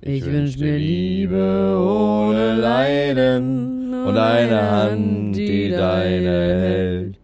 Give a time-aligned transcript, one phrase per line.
[0.00, 7.18] Ich wünsch mir Liebe ohne Leiden und eine Hand, die deine hält.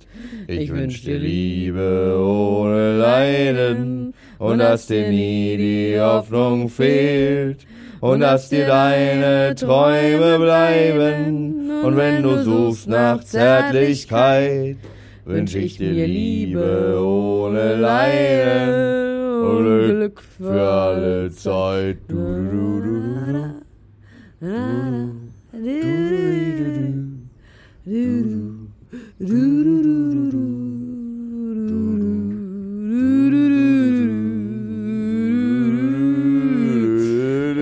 [0.49, 7.67] Ich wünsch dir Liebe ohne Leiden und dass dir nie die Hoffnung fehlt.
[8.03, 11.71] und dass dir deine Träume bleiben.
[11.85, 14.77] Und wenn du suchst nach Zärtlichkeit,
[15.25, 19.02] wünsch ich dir Liebe ohne Leiden
[19.43, 21.99] Glück für alle Zeit.
[22.09, 23.33] Du, du, du,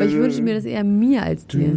[0.04, 1.76] ich wünsche mir das eher mir als dir.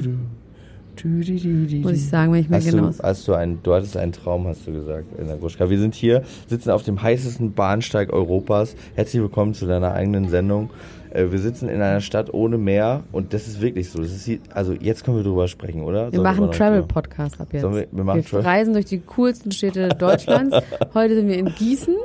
[1.04, 2.90] Muss ich sagen, wenn ich mir Hast genau.
[2.90, 5.70] du, hast du, ein, du hattest einen Traum, hast du gesagt, in der Gruschka.
[5.70, 8.76] Wir sind hier, sitzen auf dem heißesten Bahnsteig Europas.
[8.95, 10.70] Herzlich willkommen zu deiner eigenen Sendung.
[11.12, 14.00] Äh, Wir sitzen in einer Stadt ohne Meer und das ist wirklich so.
[14.02, 16.05] Das ist, die- also jetzt können wir drüber sprechen, oder?
[16.11, 17.61] Wir Sollen machen Travel-Podcast ab jetzt.
[17.64, 20.56] Sollen wir- wir machen Travel- reisen durch die coolsten Städte Deutschlands.
[20.94, 21.95] Heute sind wir in Gießen.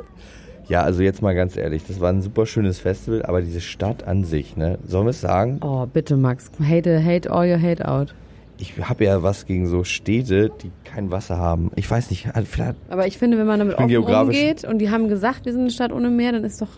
[0.68, 4.06] Ja, also jetzt mal ganz ehrlich, das war ein super schönes Festival, aber diese Stadt
[4.08, 4.78] an sich, ne?
[4.84, 5.60] Sollen wir es sagen?
[5.62, 6.50] Oh, bitte, Max.
[6.62, 8.12] Hate, hate all your hate out.
[8.60, 11.70] Ich habe ja was gegen so Städte, die kein Wasser haben.
[11.76, 15.08] Ich weiß nicht, vielleicht Aber ich finde, wenn man damit offen umgeht und die haben
[15.08, 16.68] gesagt, wir sind eine Stadt ohne Meer, dann ist doch,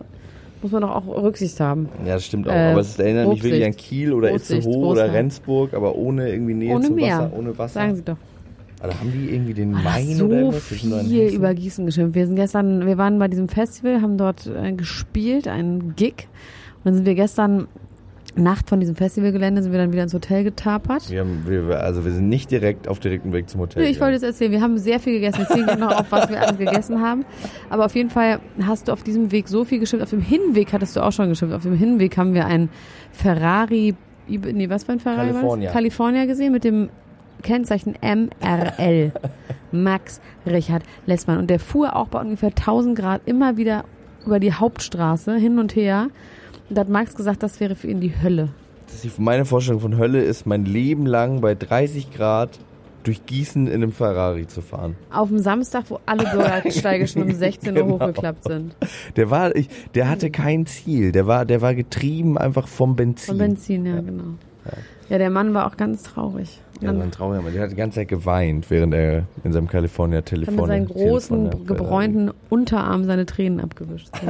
[0.60, 1.88] muss man doch auch Rücksicht haben.
[2.04, 2.52] Ja, das stimmt auch.
[2.52, 3.74] Äh, aber es erinnert mich wirklich an.
[3.76, 5.10] Kiel oder Itzehoe oder.
[5.10, 7.18] Rendsburg, aber ohne irgendwie Nähe Ohne zum Meer.
[7.18, 7.80] Wasser, ohne Wasser.
[7.80, 8.16] Sagen Sie doch.
[8.82, 10.62] Also haben die irgendwie den Ach, Main so oder irgendwas?
[10.62, 12.14] Viel über Gießen geschimpft.
[12.14, 16.28] Wir sind gestern, wir waren bei diesem Festival, haben dort äh, gespielt, einen Gig.
[16.78, 17.68] Und dann sind wir gestern
[18.36, 21.10] Nacht von diesem Festivalgelände sind wir dann wieder ins Hotel getapert.
[21.10, 23.82] Wir haben, wir, also wir sind nicht direkt auf direktem Weg zum Hotel.
[23.82, 25.42] Nee, ich wollte jetzt erzählen, wir haben sehr viel gegessen.
[25.42, 27.24] Ich zähle noch auf, was wir alles gegessen haben.
[27.70, 30.04] Aber auf jeden Fall hast du auf diesem Weg so viel geschimpft.
[30.04, 31.54] Auf dem Hinweg hattest du auch schon geschimpft.
[31.54, 32.68] Auf dem Hinweg haben wir einen
[33.12, 33.94] Ferrari,
[34.28, 35.66] nee, was für ein Ferrari war California.
[35.66, 35.72] das?
[35.74, 36.88] California gesehen mit dem
[37.42, 39.12] Kennzeichen MRL.
[39.72, 41.38] Max Richard Lessmann.
[41.38, 43.84] Und der fuhr auch bei ungefähr 1000 Grad immer wieder
[44.26, 46.08] über die Hauptstraße hin und her.
[46.70, 48.48] Und da hat Max gesagt, das wäre für ihn die Hölle.
[49.04, 52.58] Die- meine Vorstellung von Hölle ist, mein Leben lang bei 30 Grad
[53.02, 54.94] durch Gießen in einem Ferrari zu fahren.
[55.12, 57.94] Auf dem Samstag, wo alle Bürgersteige schon um 16 Uhr Genau.
[58.00, 58.76] hochgeklappt sind.
[59.16, 61.10] Der war, ich, der hatte kein Ziel.
[61.12, 63.28] Der war, der war getrieben einfach vom Benzin.
[63.28, 64.34] Von Benzin, ja, genau.
[65.08, 66.60] Ja, der Mann war auch ganz traurig.
[66.82, 67.52] Ja, so ein trauriger Mann.
[67.52, 70.54] Der hat die ganze Zeit geweint, während er in seinem California hat Telefon.
[70.56, 74.10] mit seinen großen, gebräunten Unterarm seine Tränen abgewischt.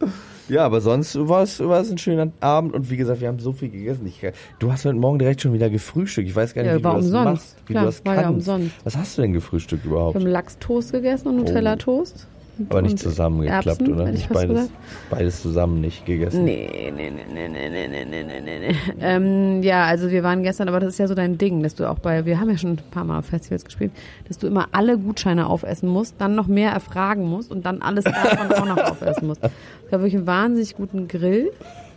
[0.00, 0.06] So.
[0.48, 3.38] Ja, aber sonst war es, war es ein schöner Abend und wie gesagt, wir haben
[3.38, 4.06] so viel gegessen.
[4.06, 4.20] Ich,
[4.58, 6.28] du hast heute Morgen direkt schon wieder gefrühstückt.
[6.28, 7.24] Ich weiß gar nicht, Ja, wie du das umsonst.
[7.24, 8.70] machst, wie Klar, du das war ja umsonst.
[8.84, 10.14] Was hast du denn gefrühstückt überhaupt?
[10.16, 12.26] haben Lachstoast gegessen und Nutella-Toast.
[12.68, 14.10] Aber nicht zusammengeklappt, Erbsen, oder?
[14.10, 14.70] Nicht beides, gesagt.
[15.10, 16.44] beides zusammen nicht gegessen.
[16.44, 18.74] Nee, nee, nee, nee, nee, nee, nee, nee, nee, nee, nee.
[19.00, 21.88] Ähm, ja, also wir waren gestern, aber das ist ja so dein Ding, dass du
[21.88, 23.92] auch bei, wir haben ja schon ein paar Mal auf Festivals gespielt,
[24.26, 28.04] dass du immer alle Gutscheine aufessen musst, dann noch mehr erfragen musst und dann alles
[28.04, 29.42] davon auch noch aufessen musst.
[29.44, 31.50] Es gab wirklich einen wahnsinnig guten Grill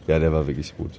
[0.08, 0.92] Ja, der war wirklich gut.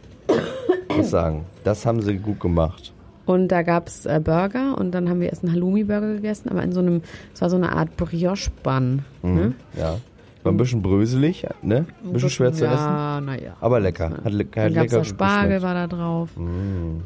[0.88, 2.92] Ich muss sagen, das haben sie gut gemacht.
[3.26, 6.72] Und da gab's äh, Burger und dann haben wir erst einen Halloumi-Burger gegessen, aber in
[6.72, 7.02] so einem,
[7.34, 9.04] es war so eine Art Brioche-Bun.
[9.22, 9.54] Ne?
[9.76, 9.98] Ja.
[10.42, 11.86] War ein bisschen bröselig, ne?
[12.04, 12.74] Ein bisschen schwer zu essen.
[12.76, 13.52] Ja, naja.
[13.60, 14.10] Aber lecker.
[14.10, 16.30] Hat, hat Dann gab's lecker da Spargel war da drauf,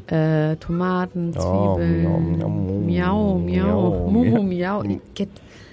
[0.07, 4.83] äh, Tomaten, Oh, Zwiebeln, miau, miau, miau, miau, miau, mumu, miau.
[4.83, 4.99] miau.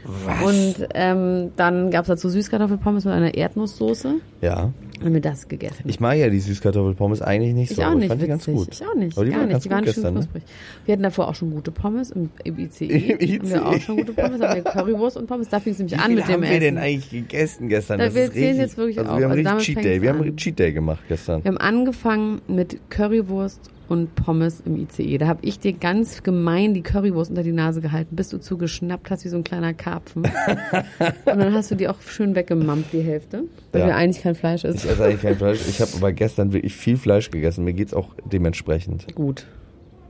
[0.05, 0.43] Was?
[0.43, 4.17] Und ähm, dann gab's dazu Süßkartoffelpommes mit einer Erdnusssoße.
[4.43, 4.70] Ja.
[5.05, 5.85] Haben wir das gegessen.
[5.87, 7.83] Ich mag ja die Süßkartoffelpommes eigentlich nicht Ich so.
[7.83, 8.47] auch nicht Ich fand die witzig.
[8.47, 8.69] ganz gut.
[8.75, 9.17] Ich auch nicht.
[9.17, 9.53] Aber die gar waren nicht.
[9.55, 10.21] ganz Die waren schön gestern, ne?
[10.21, 10.43] knusprig.
[10.87, 12.85] Wir hatten davor auch schon gute Pommes im, im ICE.
[12.87, 13.81] Im Haben wir auch ICE.
[13.81, 14.41] schon gute Pommes.
[14.41, 15.49] Haben wir Currywurst und Pommes.
[15.49, 16.61] Da fing es nämlich an mit dem haben wir Essen.
[16.61, 17.99] denn eigentlich gegessen gestern?
[17.99, 19.19] Da- Das wir zählen jetzt wirklich also auf.
[19.19, 20.01] Wir haben Also Cheat Day.
[20.03, 20.37] Wir haben.
[20.37, 21.45] Cheat Day gemacht gestern.
[21.45, 25.19] Wir haben angefangen mit Currywurst und Pommes im ICE.
[25.19, 29.10] Da habe ich dir ganz gemein die Currywurst unter die Nase gehalten, bis du zugeschnappt
[29.10, 30.22] hast wie so ein kleiner Karpfen.
[31.26, 33.86] und dann hast du die auch schön weggemammt, die Hälfte, weil Ja.
[33.88, 34.84] wir eigentlich kein Fleisch Ich ist.
[34.86, 35.60] esse eigentlich kein Fleisch.
[35.69, 37.64] Ich habe aber gestern wirklich viel Fleisch gegessen.
[37.64, 39.46] Mir geht's auch dementsprechend Gut,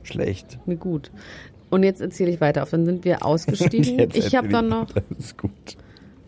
[0.03, 0.57] schlecht.
[0.65, 1.11] mir gut.
[1.69, 2.69] Und jetzt erzähle ich weiter auf.
[2.69, 4.07] Dann sind wir ausgestiegen.
[4.13, 5.51] Ich habe dann noch, Das ist gut.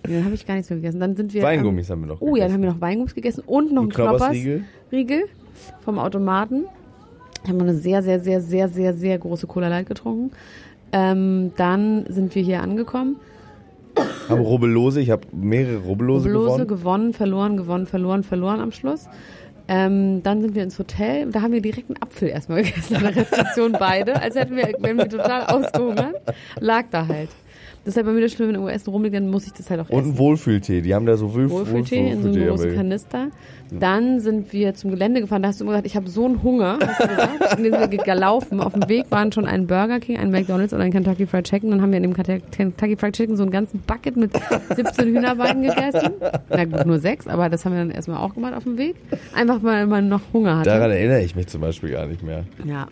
[0.03, 0.99] dann habe ich gar nichts mehr gegessen.
[0.99, 2.53] Dann sind wir Weingummis haben wir noch Oh ja, dann gegessen.
[2.55, 3.91] haben wir noch Weingummis gegessen und noch einen.
[3.91, 5.25] Knoppersriegel
[5.85, 6.65] vom Automaten.
[7.47, 10.31] Wir haben noch eine sehr, sehr, sehr, sehr, sehr, sehr große Cola Light getrunken.
[10.91, 13.15] Ähm, dann sind wir hier angekommen.
[14.27, 14.99] Haben Rubbellose.
[14.99, 16.67] Ich habe mehrere Rubbellose, Rubbellose gewonnen.
[16.67, 19.07] gewonnen, verloren, gewonnen, verloren, verloren am Schluss.
[19.69, 21.31] Ähm, dann sind wir ins Hotel.
[21.31, 24.73] Da haben wir direkt einen Apfel erstmal gegessen an der Rezeption beide, als hätten wir,
[24.79, 26.21] wenn wir total ausgehungert.
[26.59, 27.29] Lag da halt.
[27.87, 29.69] Das ist halt bei mir das Schlimme, wenn irgendwo Essen rumliegt, dann muss ich das
[29.69, 30.09] halt auch Und essen.
[30.09, 30.81] einen Wohlfühltee.
[30.81, 33.27] Die haben da so Wohl Wohlfühltee in so einem großen Kanister.
[33.71, 35.41] Dann sind wir zum Gelände gefahren.
[35.41, 36.79] Da hast du immer gesagt, ich habe so einen Hunger.
[36.85, 37.57] Hast du gesagt?
[37.57, 38.59] Und dann sind wir gelaufen.
[38.59, 41.71] Auf dem Weg waren schon ein Burger King, ein McDonalds und ein Kentucky Fried Chicken.
[41.71, 44.31] Dann haben wir in dem Kentucky Fried Chicken so einen ganzen Bucket mit
[44.75, 46.11] 17 Hühnerbeinen gegessen.
[46.49, 48.95] Na gut, nur sechs, aber das haben wir dann erstmal auch gemacht auf dem Weg.
[49.33, 50.69] Einfach weil man noch Hunger hatte.
[50.71, 52.43] Daran erinnere ich mich zum Beispiel gar nicht mehr.
[52.65, 52.89] Ja.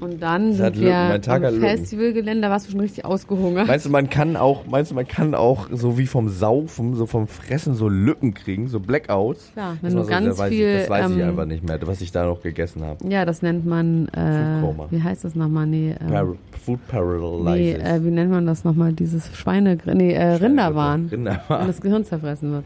[0.00, 1.60] Und dann Das sind wir am.
[1.60, 3.66] Festivalgelände, da warst du schon richtig ausgehungert.
[3.66, 7.06] Meinst du, man kann auch, meinst du, man kann auch so wie vom Saufen, so
[7.06, 9.52] vom Fressen so Lücken kriegen, so Blackouts?
[9.54, 11.78] Das wenn du so, ganz das viel, Ich, das weiß ich ähm, einfach nicht mehr,
[11.86, 13.08] was ich da noch gegessen habe.
[13.08, 15.66] Ja, das nennt man, äh, wie heißt das nochmal?
[15.66, 16.26] Nee, ähm, Par
[16.64, 17.82] Food Nee, Paralysis.
[17.82, 18.92] äh, wie nennt man das nochmal?
[18.92, 21.10] Dieses Schweine, nee, äh, Rinderwahn.
[21.10, 21.66] Wenn Rinderwahn.
[21.66, 22.64] das Gehirn zerfressen wird.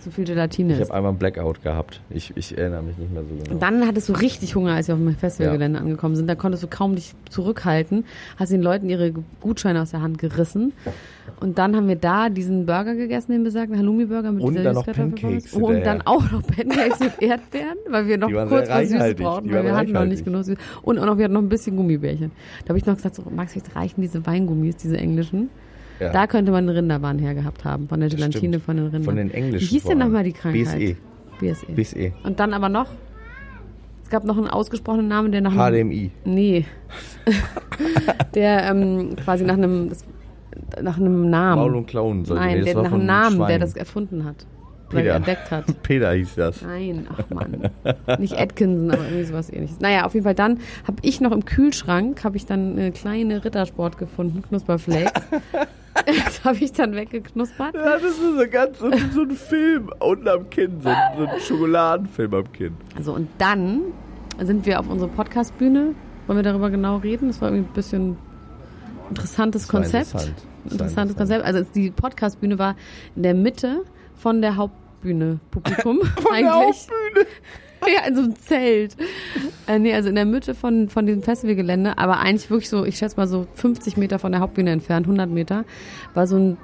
[0.00, 2.00] Zu viel Gelatine Ich habe einmal einen Blackout gehabt.
[2.10, 3.50] Ich, ich erinnere mich nicht mehr so genau.
[3.52, 6.28] Und dann hattest du richtig Hunger, als wir auf dem Festivalgelände angekommen sind.
[6.28, 8.04] Da konntest du kaum dich zurückhalten.
[8.36, 10.72] Hast den Leuten ihre Gutscheine aus der Hand gerissen.
[11.40, 14.74] Und dann haben wir da diesen Burger gegessen, den besagten Halloumi-Burger mit Und dieser dann
[14.74, 14.86] noch.
[14.86, 15.84] Pancakes Und hinterher.
[15.84, 19.76] dann auch noch Pancakes mit Erdbeeren, weil wir noch kurz was Süßes brauchten, weil wir
[19.76, 20.62] hatten noch nicht genug Süßes.
[20.82, 22.30] Und auch noch, wir hatten noch ein bisschen Gummibärchen.
[22.64, 25.48] Da habe ich noch gesagt, so, Max, vielleicht reichen diese Weingummis, diese englischen.
[26.00, 26.10] Ja.
[26.12, 28.64] Da könnte man eine Rinderbahn hergehabt haben, von der Das Gelatine stimmt.
[28.64, 29.02] von den Rindern.
[29.04, 30.64] Von den englischen Wie hieß denn nochmal die Krankheit?
[30.78, 30.96] BSE.
[31.40, 31.66] BSE.
[31.72, 32.12] BSE.
[32.24, 32.86] Und dann aber noch,
[34.02, 36.10] es gab noch einen ausgesprochenen Namen, der nach einem, HDMI.
[36.24, 36.64] nee,
[38.34, 40.04] der ähm, quasi nach einem, das,
[40.82, 42.24] nach einem Namen, Maul und Klauen.
[42.24, 43.60] sollte- nein, nee, der nach einem Namen, der Schwein.
[43.60, 44.46] das erfunden hat,
[44.90, 45.14] Peter.
[45.14, 45.64] entdeckt hat.
[45.82, 46.62] Peter hieß das.
[46.62, 47.70] Nein, ach Mann.
[48.18, 49.80] Nicht Atkinson, aber irgendwie sowas ähnliches.
[49.80, 53.44] Naja, auf jeden Fall dann habe ich noch im Kühlschrank, habe ich dann eine kleine
[53.44, 55.12] Rittersport gefunden, Knusperflakes.
[56.06, 57.74] das habe ich dann weggeknuspert.
[57.74, 61.26] Ja, das ist so ganz so, so ein Film unten am Kinn, so, ein- so
[61.26, 62.74] ein Schokoladenfilm am Kinn.
[62.96, 63.80] Also und dann
[64.42, 65.94] sind wir auf unsere Podcastbühne.
[66.26, 67.28] Wollen wir darüber genau reden?
[67.28, 68.16] Das war irgendwie ein bisschen
[69.10, 70.06] interessantes Konzept.
[70.12, 70.34] interessant.
[70.64, 71.16] Interessantes interessant.
[71.16, 71.44] Konzept.
[71.44, 72.74] Also die Podcastbühne war
[73.16, 73.82] in der Mitte
[74.24, 76.00] von der Hauptbühne Publikum.
[76.16, 76.42] Von eigentlich.
[76.42, 77.26] der Hauptbühne.
[77.86, 78.96] Ja, in so einem Zelt.
[79.66, 82.96] Äh, nee, also in der Mitte von, von diesem Festivalgelände, aber eigentlich wirklich so, ich
[82.96, 85.66] schätze mal so 50 Meter von der Hauptbühne entfernt, 100 Meter,
[86.14, 86.56] war so ein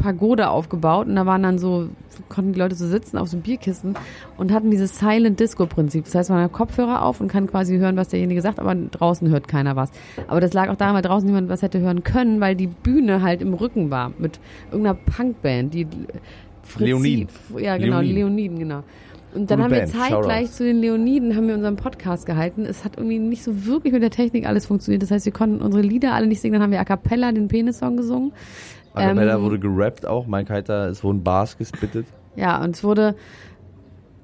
[0.00, 1.88] Pagode aufgebaut und da waren dann so,
[2.28, 3.94] konnten die Leute so sitzen auf so Bierkissen
[4.38, 6.04] und hatten dieses Silent Disco Prinzip.
[6.04, 9.28] Das heißt, man hat Kopfhörer auf und kann quasi hören, was derjenige sagt, aber draußen
[9.28, 9.90] hört keiner was.
[10.26, 13.22] Aber das lag auch daran, weil draußen niemand was hätte hören können, weil die Bühne
[13.22, 15.86] halt im Rücken war mit irgendeiner Punkband, die
[16.70, 17.28] Fritzi, Leoniden.
[17.58, 18.16] Ja, genau, Leoniden.
[18.16, 18.82] Leoniden, genau.
[19.32, 20.56] Und dann Gute haben wir Band, zeitgleich Shoutouts.
[20.56, 22.64] zu den Leoniden haben wir unseren Podcast gehalten.
[22.64, 25.02] Es hat irgendwie nicht so wirklich mit der Technik alles funktioniert.
[25.02, 26.54] Das heißt, wir konnten unsere Lieder alle nicht singen.
[26.54, 28.32] Dann haben wir a cappella den Penis-Song gesungen.
[28.94, 30.26] A cappella Ähm, wurde gerappt auch.
[30.26, 32.06] Mike Heiter, es wurden Bars gespittet.
[32.34, 33.14] Ja, und es wurde,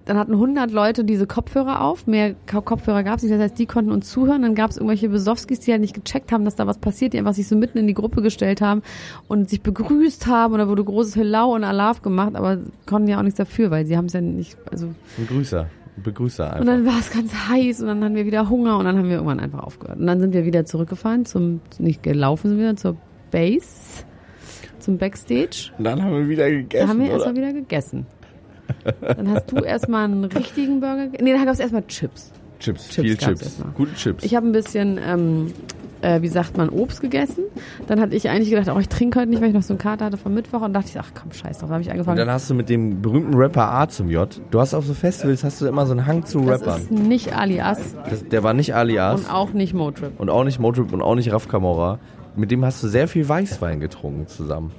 [0.06, 2.06] dann hatten 100 Leute diese Kopfhörer auf.
[2.06, 3.32] Mehr Ko- Kopfhörer gab es nicht.
[3.34, 4.42] Das heißt, die konnten uns zuhören.
[4.42, 7.18] Dann gab es irgendwelche Besowskis, die halt nicht gecheckt haben, dass da was passiert, die
[7.18, 8.82] einfach sich so mitten in die Gruppe gestellt haben
[9.28, 10.54] und sich begrüßt haben.
[10.54, 13.84] Und da wurde großes Hello und Alarv gemacht, aber konnten ja auch nichts dafür, weil
[13.84, 14.86] sie haben es ja nicht, also
[15.18, 15.62] Ein Grüßer.
[15.96, 16.60] Ein Begrüßer einfach.
[16.60, 19.06] Und dann war es ganz heiß und dann hatten wir wieder Hunger und dann haben
[19.08, 19.98] wir irgendwann einfach aufgehört.
[19.98, 22.96] Und dann sind wir wieder zurückgefahren zum, nicht gelaufen sind wir, zur
[23.32, 24.04] Base,
[24.78, 25.72] zum Backstage.
[25.78, 28.06] Und dann haben wir wieder gegessen, Da haben wir erstmal wieder gegessen.
[29.00, 31.06] Dann hast du erstmal einen richtigen Burger.
[31.08, 32.32] ge- Nee, da gab es erstmal Chips.
[32.58, 33.62] Chips, Chips viel Chips.
[33.74, 34.24] Gute Chips.
[34.24, 35.52] Ich habe ein bisschen, ähm,
[36.00, 37.44] äh, wie sagt man, Obst gegessen.
[37.86, 39.78] Dann hatte ich eigentlich gedacht, oh, ich trinke heute nicht, weil ich noch so einen
[39.78, 40.62] Kater hatte vom Mittwoch.
[40.62, 41.68] Und dachte ich, ach komm, scheiß drauf.
[41.68, 42.16] Habe ich und angefangen.
[42.16, 44.40] dann hast du mit dem berühmten Rapper A zum J.
[44.50, 46.80] Du hast auf so Festivals hast du immer so einen Hang zu das Rappern.
[46.80, 50.18] ist nicht Alias Das, der war nicht alias und auch nicht Motrip.
[50.18, 51.98] und auch nicht Motrip und auch nicht Raf Kamora.
[52.36, 54.70] Mit dem hast du sehr viel Weißwein getrunken zusammen.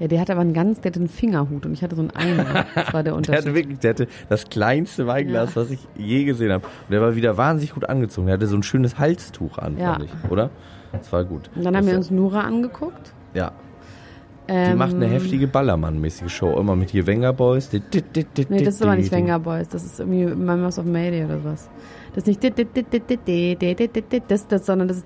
[0.00, 2.10] Ja, der hatte aber einen ganz, der hatte einen Fingerhut und ich hatte so einen
[2.12, 2.64] Eimer.
[2.74, 3.44] Das war der Der Unterschied.
[3.44, 6.64] hatte wirklich, der hatte das kleinste Weinglas, was ich je gesehen habe.
[6.66, 8.26] Und der war wieder wahnsinnig gut angezogen.
[8.28, 9.94] Der hatte so ein schönes Halstuch an, Ja.
[9.94, 10.50] fand ich, oder?
[10.92, 11.50] Das war gut.
[11.54, 13.12] und dann haben das, wir uns Nura angeguckt.
[13.34, 13.52] Ja,
[14.48, 16.58] die Ähm, macht eine heftige Ballermann-mäßige Show.
[16.58, 17.70] Immer mit hier Wenger Boys.
[17.72, 17.82] Nee,
[18.64, 19.68] das ist aber nicht Wenger Boys.
[19.68, 21.68] Das ist irgendwie Mamas of Mayday oder was.
[22.14, 22.42] Das nicht
[24.28, 25.04] das, das, sondern das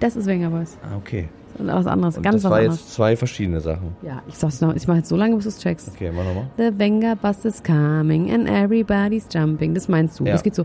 [0.00, 0.78] das ist Wenger Boys.
[0.82, 1.28] Ah, okay.
[1.58, 2.80] Und was anderes, Und ganz das was war anderes.
[2.80, 3.94] jetzt zwei verschiedene Sachen.
[4.02, 5.90] Ja, ich sag's noch, ich mach jetzt so lange, bis du es checkst.
[5.94, 6.46] Okay, mach nochmal.
[6.56, 9.74] The Venga bus is coming and everybody's jumping.
[9.74, 10.24] Das meinst du.
[10.24, 10.32] Ja.
[10.32, 10.64] Das geht so.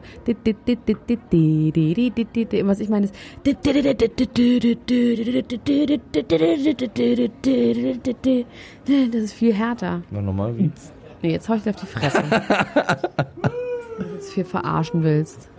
[2.64, 3.16] Was ich meine ist.
[8.86, 10.02] Das ist viel härter.
[10.12, 10.58] Mach nochmal.
[10.58, 10.72] Wie?
[11.22, 12.24] Nee, jetzt hau ich dir auf die Fresse.
[13.98, 15.50] Wenn du jetzt viel verarschen willst.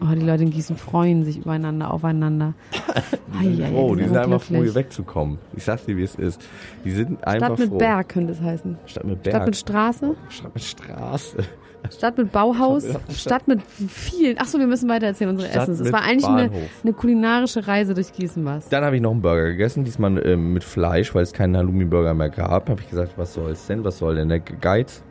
[0.00, 2.54] Oh, die Leute in Gießen freuen sich übereinander, aufeinander.
[3.40, 5.38] Ei, ei, ei, Oh, die sind so einfach froh, hier wegzukommen.
[5.56, 6.40] Ich sag's dir, wie es ist.
[6.84, 7.78] Die sind einfach Stadt mit froh.
[7.78, 8.76] Berg könnte es heißen.
[8.86, 9.34] Stadt mit Berg.
[9.34, 10.14] Stadt mit Straße.
[10.28, 11.36] Stadt mit Straße.
[11.90, 14.38] Stadt mit Bauhaus, Stadt mit- Stadt mit vielen.
[14.38, 15.80] Achso, wir müssen weiter erzählen, unsere Stadt Essens.
[15.80, 16.50] Es war eigentlich eine,
[16.82, 18.68] eine kulinarische Reise durch Gießen was.
[18.70, 22.14] Dann habe ich noch einen Burger gegessen, diesmal ähm, mit Fleisch, weil es keinen Halloumi-Burger
[22.14, 22.70] mehr gab.
[22.70, 23.84] Habe ich gesagt, was soll's denn?
[23.84, 25.02] Was soll denn der Geiz?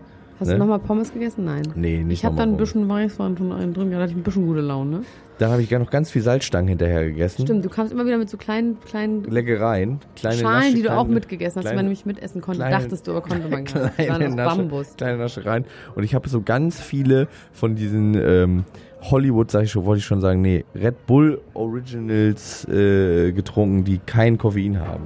[0.43, 0.53] Hast Ne?
[0.55, 1.45] du nochmal Pommes gegessen?
[1.45, 1.63] Nein.
[1.75, 4.45] Nee, nicht Ich habe dann ein bisschen Weißwein drin drin gehabt, hatte ich ein bisschen
[4.45, 5.01] gute Laune.
[5.39, 7.43] Dann habe ich noch ganz viel Salzstangen hinterher gegessen.
[7.43, 9.99] Stimmt, du kamst immer wieder mit so kleinen, kleinen Leckereien.
[10.15, 12.59] Kleine Schalen, Nasche, die du auch kleine- mitgegessen hast, die man kleine- nämlich mitessen konnte.
[12.59, 13.95] kleine- Dachtest du, aber konnte man gar nicht.
[13.97, 14.95] Kleine aus Nasche, Bambus.
[14.97, 15.65] kleine Nasche rein.
[15.95, 18.63] Und ich habe so ganz viele von diesen ähm,
[19.01, 23.99] Hollywood, sag ich schon, wollte ich schon sagen, nee, Red Bull Originals äh, getrunken, die
[24.05, 25.05] kein Koffein haben.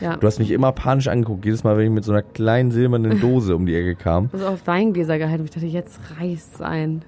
[0.00, 0.16] Ja.
[0.16, 3.20] Du hast mich immer panisch angeguckt, jedes Mal, wenn ich mit so einer kleinen silbernen
[3.20, 4.30] Dose um die Ecke kam.
[4.32, 5.44] Also auf Weingläser gehalten.
[5.44, 7.02] Ich dachte, jetzt reißt's ein.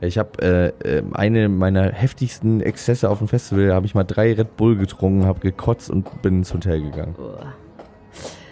[0.00, 4.34] Ich habe äh, äh, eine meiner heftigsten Exzesse auf dem Festival, habe ich mal drei
[4.34, 7.14] Red Bull getrunken, habe gekotzt und bin ins Hotel gegangen.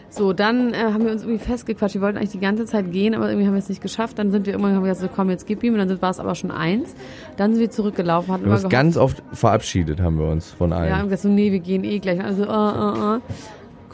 [0.08, 1.96] So, dann äh, haben wir uns irgendwie festgequatscht.
[1.96, 4.16] Wir wollten eigentlich die ganze Zeit gehen, aber irgendwie haben wir es nicht geschafft.
[4.18, 5.72] Dann sind wir irgendwann haben wir gesagt, so, komm, jetzt gib ihm.
[5.72, 6.94] Und dann sind- war es aber schon eins.
[7.36, 10.52] Dann sind wir zurückgelaufen, hatten Wir haben uns gehofft, ganz oft verabschiedet, haben wir uns
[10.52, 10.96] von ja, allen.
[10.96, 12.22] haben gesagt, so, nee, wir gehen eh gleich.
[12.22, 13.20] Also, äh, äh, äh.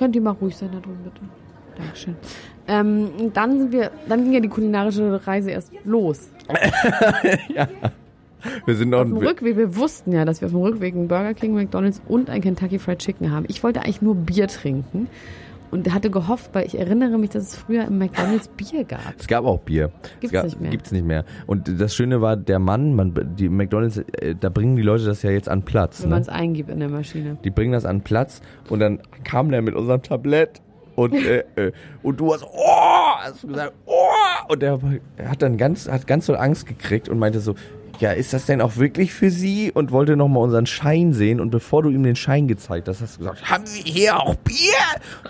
[0.01, 1.21] Könnt ihr mal ruhig sein da drüben, bitte.
[1.77, 2.17] Dankeschön.
[2.67, 6.31] Ähm, dann sind wir, dann ging ja die kulinarische Reise erst los.
[8.65, 11.07] wir sind noch Auf dem Rückweg, wir wussten ja, dass wir auf dem Rückweg einen
[11.07, 13.45] Burger King, McDonalds und ein Kentucky Fried Chicken haben.
[13.49, 15.07] Ich wollte eigentlich nur Bier trinken
[15.71, 19.15] und hatte gehofft, weil ich erinnere mich, dass es früher im McDonalds Bier gab.
[19.19, 19.91] Es gab auch Bier.
[20.21, 20.71] Gibt's es gab, nicht mehr.
[20.71, 21.25] Gibt's nicht mehr.
[21.47, 25.23] Und das Schöne war, der Mann, man, die McDonalds, äh, da bringen die Leute das
[25.23, 26.03] ja jetzt an Platz.
[26.03, 26.23] Wenn man Ne?
[26.23, 27.39] es eingibt in der Maschine.
[27.45, 30.61] Die bringen das an Platz und dann kam der mit unserem Tablett
[30.97, 31.73] und, äh, äh,
[32.03, 33.93] und du hast, oh, hast du gesagt, oh,
[34.49, 34.79] und der
[35.25, 37.55] hat dann ganz, hat ganz so Angst gekriegt und meinte so,
[38.01, 39.71] ja, ist das denn auch wirklich für Sie?
[39.73, 41.41] Und wollte nochmal unseren Schein sehen.
[41.41, 44.35] Und bevor du ihm den Schein gezeigt hast, hast du gesagt, haben Sie hier auch
[44.37, 44.57] Bier?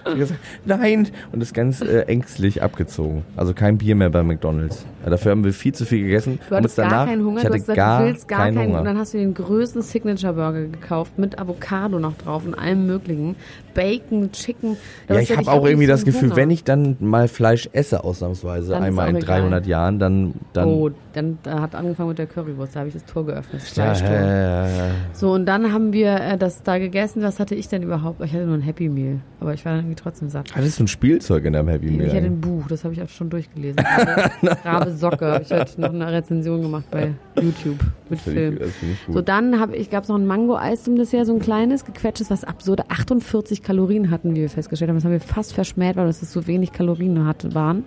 [0.05, 1.09] Und ich gesagt, nein.
[1.33, 3.25] Und ist ganz äh, ängstlich abgezogen.
[3.37, 4.85] Also kein Bier mehr bei McDonalds.
[5.05, 6.39] Ja, dafür haben wir viel zu viel gegessen.
[6.49, 8.39] Du hattest uns gar keinen Hunger, ich du hatte hast gesagt, gar du willst gar
[8.41, 8.79] keinen keinen Hunger.
[8.81, 12.87] Und dann hast du den größten Signature Burger gekauft mit Avocado noch drauf und allem
[12.87, 13.37] möglichen.
[13.73, 14.77] Bacon, Chicken.
[15.09, 16.37] Ja, ich du habe hab auch irgendwie das Gefühl, Hunger.
[16.37, 19.41] wenn ich dann mal Fleisch esse, ausnahmsweise, Dann einmal in egal.
[19.41, 22.60] 300 Jahren, dann, dann Oh, dann da hat angefangen mit der Currywurst.
[22.73, 23.63] Da habe ich das Tor geöffnet.
[23.75, 24.91] Ja, ja, ja, ja.
[25.13, 27.23] So, und dann haben wir äh, das da gegessen.
[27.23, 28.21] Was hatte ich denn überhaupt?
[28.25, 29.21] Ich hatte nur ein Happy Meal.
[29.41, 30.55] Aber ich war dann irgendwie trotzdem satt.
[30.55, 32.25] Hattest du ein Spielzeug in deinem Happy Ich hatte Meal?
[32.25, 33.79] ein Buch, das habe ich auch schon durchgelesen.
[33.79, 34.31] Rabe,
[34.65, 37.79] Rabe Socke habe ich heute noch eine Rezension gemacht bei YouTube
[38.11, 38.55] mit Film.
[38.55, 39.15] ich, das ich gut.
[39.15, 42.31] So, dann habe ich, gab es noch ein Mango-Eis zum Dessert, so ein kleines, gequetschtes,
[42.31, 44.97] was absurde 48 Kalorien hatten, wie wir festgestellt haben.
[44.97, 47.85] Das haben wir fast verschmäht, weil es so wenig Kalorien hatte, waren.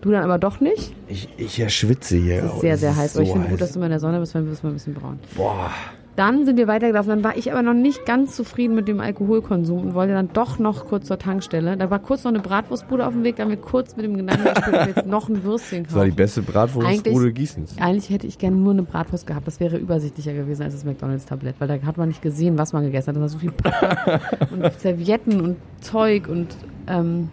[0.00, 0.92] Du dann aber doch nicht.
[1.08, 2.42] ich, ich ja schwitze hier.
[2.42, 3.16] Das ist sehr, sehr heiß.
[3.16, 4.62] Aber ich So finde gut, dass du mal in der Sonne bist, weil du bist
[4.62, 5.18] mal ein bisschen braun.
[5.36, 5.70] Boah.
[6.14, 7.08] Dann sind wir weitergelaufen.
[7.08, 10.58] Dann war ich aber noch nicht ganz zufrieden mit dem Alkoholkonsum und wollte dann doch
[10.58, 11.76] noch kurz zur Tankstelle.
[11.78, 13.36] Da war kurz noch eine Bratwurstbude auf dem Weg.
[13.36, 15.94] Da haben wir kurz mit dem Gedanken gespielt, ob wir jetzt noch ein Würstchen Das
[15.94, 16.16] war die kaufen.
[16.16, 17.76] beste Bratwurstbude Eigentlich- Gießens.
[17.80, 19.46] Eigentlich hätte ich gerne nur eine Bratwurst gehabt.
[19.46, 22.84] Das wäre übersichtlicher gewesen als das McDonalds-Tablett, weil da hat man nicht gesehen, was man
[22.84, 23.16] gegessen hat.
[23.16, 26.48] Da war so viel Pappe und Servietten und Zeug und
[26.88, 27.30] ähm,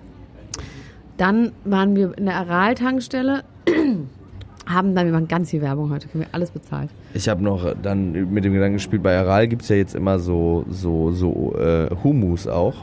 [1.18, 3.44] dann waren wir in der Aral-Tankstelle,
[4.70, 6.90] haben dann, wir machen ganz viel Werbung heute, kriegen wir alles bezahlt.
[7.14, 10.20] Ich habe noch dann mit dem Gedanken gespielt, bei Aral gibt es ja jetzt immer
[10.20, 12.76] so, so, so äh, Hummus auch.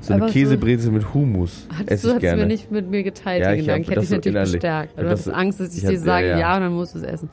[0.00, 2.42] So eine so- Käsebrezel mit Hummus Hattest du, ich hast du gerne.
[2.42, 3.86] mir nicht mit mir geteilt, Ja, den ich Gedanken.
[3.90, 4.98] hab Ich hätte dich so natürlich innerlich- bestärkt.
[5.00, 7.04] Du hattest Angst, dass ich, ich dir sage, ja, ja, und dann musst du es
[7.04, 7.28] essen.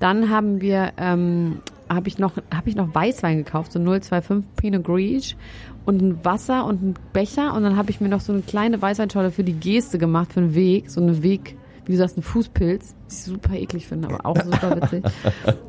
[0.00, 1.58] Dann haben wir, ähm,
[1.88, 5.36] habe ich noch, habe ich noch Weißwein gekauft, so 025 Pinot Grigio
[5.84, 8.80] und ein Wasser und ein Becher und dann habe ich mir noch so eine kleine
[8.80, 11.56] Weißweinscholle für die Geste gemacht, für den Weg, so eine Weg,
[11.90, 15.04] wie du sagst, ein Fußpilz, was ich super eklig finde, aber auch super witzig.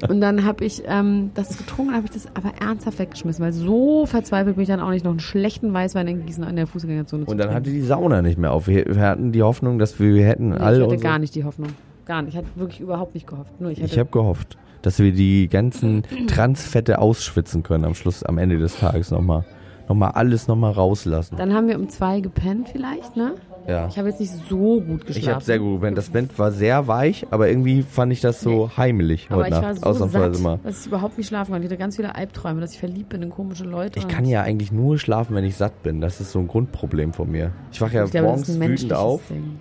[0.08, 4.06] und dann habe ich ähm, das getrunken, habe ich das aber ernsthaft weggeschmissen, weil so
[4.06, 7.26] verzweifelt bin ich dann auch nicht, noch einen schlechten Weißwein in Gießen in der Fußgängerzone
[7.26, 8.68] zu Und dann hatte die Sauna nicht mehr auf.
[8.68, 11.20] Wir, wir hatten die Hoffnung, dass wir, wir hätten Nee, alle ich hatte unsere- gar
[11.20, 11.70] nicht die Hoffnung.
[12.06, 12.34] Gar nicht.
[12.34, 13.60] Ich hatte wirklich überhaupt nicht gehofft.
[13.60, 18.24] Nur ich hatte Ich habe gehofft, dass wir die ganzen Transfette ausschwitzen können am Schluss,
[18.24, 19.46] am Ende des Tages nochmal.
[19.90, 21.36] Nochmal alles nochmal rauslassen.
[21.38, 23.34] Dann haben wir um zwei gepennt vielleicht, ne?
[23.68, 23.88] Ja.
[23.88, 25.18] Ich habe jetzt nicht so gut geschlafen.
[25.20, 25.98] Ich habe sehr gut gepennt.
[25.98, 29.62] Das Bett war sehr weich, aber irgendwie fand ich das so heimelig Aber heute ich
[29.62, 29.80] war Nacht.
[29.82, 30.60] so Ausnahmsweise satt, mal.
[30.64, 31.66] dass ich überhaupt nicht schlafen konnte.
[31.66, 34.00] Ich hatte ganz viele Albträume, dass ich verliebt bin in komische Leute.
[34.00, 36.02] Ich kann ja eigentlich nur schlafen, wenn ich satt bin.
[36.02, 37.52] Das ist so ein Grundproblem von mir.
[37.72, 39.22] Ich wache ja ich glaube, morgens wütend auf.
[39.30, 39.60] Ding.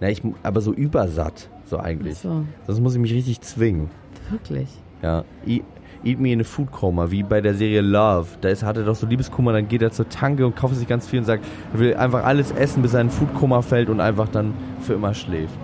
[0.00, 2.16] Na, ich, aber so übersatt, so eigentlich.
[2.18, 3.90] Ach so, Sonst muss ich mich richtig zwingen.
[4.30, 4.68] wirklich.
[5.02, 5.24] Ja.
[5.46, 5.62] Eat,
[6.04, 8.26] eat me in a food coma, wie bei der Serie Love.
[8.40, 10.88] Da ist, hat er doch so Liebeskummer, dann geht er zur Tanke und kauft sich
[10.88, 14.00] ganz viel und sagt, er will einfach alles essen, bis er in Foodkoma fällt und
[14.00, 15.58] einfach dann für immer schläft.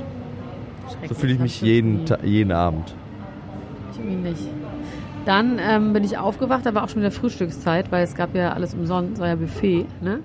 [1.09, 2.95] So fühle ich mich jeden, jeden Abend.
[3.93, 4.49] Ich irgendwie nicht.
[5.25, 8.53] Dann ähm, bin ich aufgewacht, da war auch schon wieder Frühstückszeit, weil es gab ja
[8.53, 10.19] alles umsonst, war ja Buffet, ne?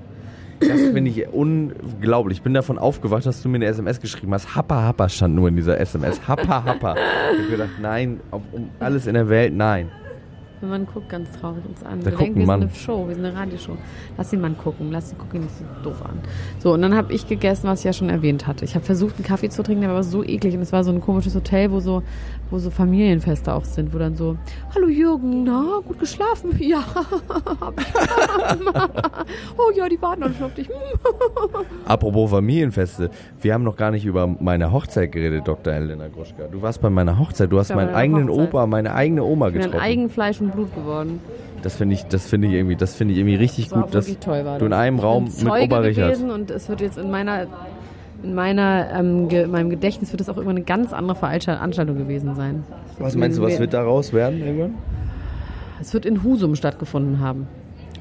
[0.60, 2.40] Das finde ich unglaublich.
[2.40, 4.56] Ich bin davon aufgewacht, dass du mir eine SMS geschrieben hast.
[4.56, 6.28] Happa Happa stand nur in dieser SMS.
[6.28, 6.96] Happa Happa.
[6.96, 9.92] Ich habe gedacht, nein, um alles in der Welt, nein.
[10.60, 12.00] Wenn man guckt ganz traurig uns an.
[12.00, 13.78] Da wir denken, wir sind eine Show, wir sind eine Radioshow.
[14.18, 16.20] Lass den Mann gucken, lass ihn gucken, nicht so doof an.
[16.60, 18.66] So, und dann habe ich gegessen, was ich ja schon erwähnt hatte.
[18.66, 20.56] Ich habe versucht, einen Kaffee zu trinken, der war so eklig.
[20.56, 22.02] Und es war so ein komisches Hotel, wo so,
[22.50, 24.36] wo so Familienfeste auch sind, wo dann so,
[24.74, 26.52] hallo Jürgen, na, gut geschlafen?
[26.68, 26.84] Ja,
[29.58, 30.68] oh ja, die warten schon auf dich.
[31.86, 33.10] Apropos Familienfeste.
[33.42, 35.74] Wir haben noch gar nicht über meine Hochzeit geredet, Dr.
[35.74, 36.48] Elena Gruschka.
[36.52, 37.52] Du warst bei meiner Hochzeit.
[37.52, 38.48] Du hast meinen eigenen Hochzeit.
[38.50, 39.80] Opa, meine eigene Oma getroffen.
[39.80, 41.20] Eigenfleisch und Blut geworden.
[41.62, 44.06] Das finde ich, das finde ich irgendwie, das finde ich irgendwie richtig Das gut, dass
[44.08, 44.80] wirklich toll, war du in das.
[44.80, 46.08] einem Raum Ich bin mit Zeuge Opa Richard.
[46.14, 47.48] gewesen und es wird jetzt in meiner
[48.24, 51.98] in meiner ähm, ge, in meinem Gedächtnis wird es auch immer eine ganz andere Veranstaltung
[51.98, 52.64] gewesen sein.
[53.00, 54.74] Was meinst du, was wird daraus werden irgendwann?
[55.80, 57.48] Es wird in Husum stattgefunden haben.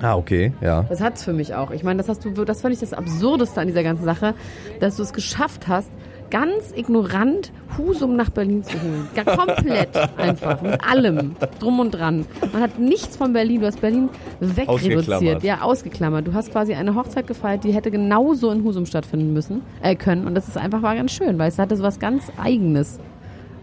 [0.00, 0.84] Ah, okay, ja.
[0.88, 1.70] Das hat's für mich auch.
[1.70, 4.34] Ich meine, das hast du, das fand ich das Absurdeste an dieser ganzen Sache,
[4.80, 5.90] dass du es geschafft hast,
[6.30, 9.08] ganz ignorant Husum nach Berlin zu holen.
[9.14, 10.62] Ja, komplett einfach.
[10.62, 11.36] Mit allem.
[11.60, 12.26] Drum und dran.
[12.52, 13.60] Man hat nichts von Berlin.
[13.60, 14.08] Du hast Berlin
[14.40, 14.98] wegreduziert.
[14.98, 15.42] Ausgeklammert.
[15.42, 16.26] Ja, ausgeklammert.
[16.26, 20.26] Du hast quasi eine Hochzeit gefeiert, die hätte genauso in Husum stattfinden müssen, äh, können.
[20.26, 22.98] Und das ist einfach war ganz schön, weil es hatte so was ganz Eigenes.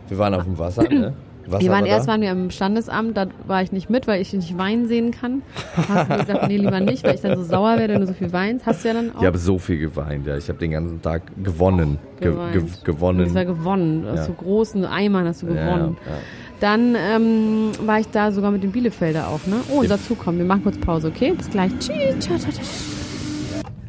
[0.08, 1.13] Wir waren auf dem Wasser, ne?
[1.45, 2.12] Wasser Wir waren war erst da?
[2.13, 5.41] waren wir im Standesamt, da war ich nicht mit, weil ich nicht Wein sehen kann.
[5.75, 8.13] Hast du gesagt, nee, lieber nicht, weil ich dann so sauer werde, wenn du so
[8.13, 8.65] viel weinst.
[8.65, 10.38] Hast du ja dann auch Ich habe so viel geweint, ja.
[10.38, 11.97] Ich habe den ganzen Tag gewonnen.
[12.21, 13.34] Ge ge Und Das gewonnen.
[13.36, 14.06] war gewonnen.
[14.08, 14.23] Aus Ja.
[14.25, 15.97] so großen Eimern hast du gewonnen.
[16.06, 16.17] ja, ja.
[16.60, 19.58] Dann ähm, war ich da sogar mit den Bielefelder auch, ne?
[19.69, 20.38] Oh, unser Zug kommt.
[20.38, 21.34] Wir machen kurz Pause, okay?
[21.38, 21.71] Bis gleich.
[21.79, 22.29] Tschüss.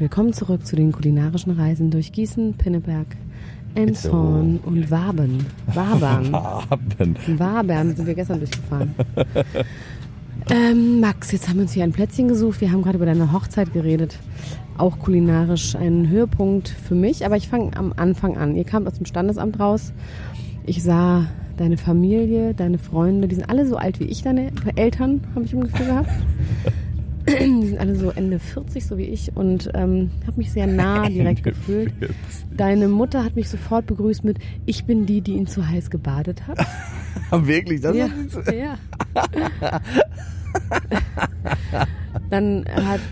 [0.00, 3.06] Willkommen zurück zu den kulinarischen Reisen durch Gießen, Pinneberg,
[3.74, 5.46] Elmshorn und Waben.
[5.66, 6.34] Wabern.
[6.34, 7.38] Abend.
[7.38, 8.94] Wabern sind wir gestern durchgefahren.
[10.50, 12.60] Ähm, Max, jetzt haben wir uns hier ein Plätzchen gesucht.
[12.60, 14.18] Wir haben gerade über deine Hochzeit geredet.
[14.76, 17.24] Auch kulinarisch ein Höhepunkt für mich.
[17.24, 18.54] Aber ich fange am Anfang an.
[18.54, 19.92] Ihr kamt aus dem Standesamt raus.
[20.66, 23.28] Ich sah deine Familie, deine Freunde.
[23.28, 26.10] Die sind alle so alt wie ich, deine Eltern, habe ich im Gefühl gehabt.
[27.26, 29.34] Die sind alle so Ende 40, so wie ich.
[29.36, 31.92] Und ähm, habe mich sehr nah direkt gefühlt.
[32.56, 36.46] Deine Mutter hat mich sofort begrüßt mit, ich bin die, die ihn zu heiß gebadet
[36.46, 36.58] hat.
[37.46, 37.80] Wirklich?
[37.80, 38.78] Das Ja, ist ja.
[42.30, 42.64] Dann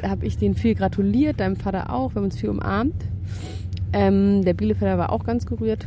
[0.03, 2.95] habe ich den viel gratuliert, deinem Vater auch, wir haben uns viel umarmt.
[3.93, 5.87] Ähm, der Bielefelder war auch ganz gerührt.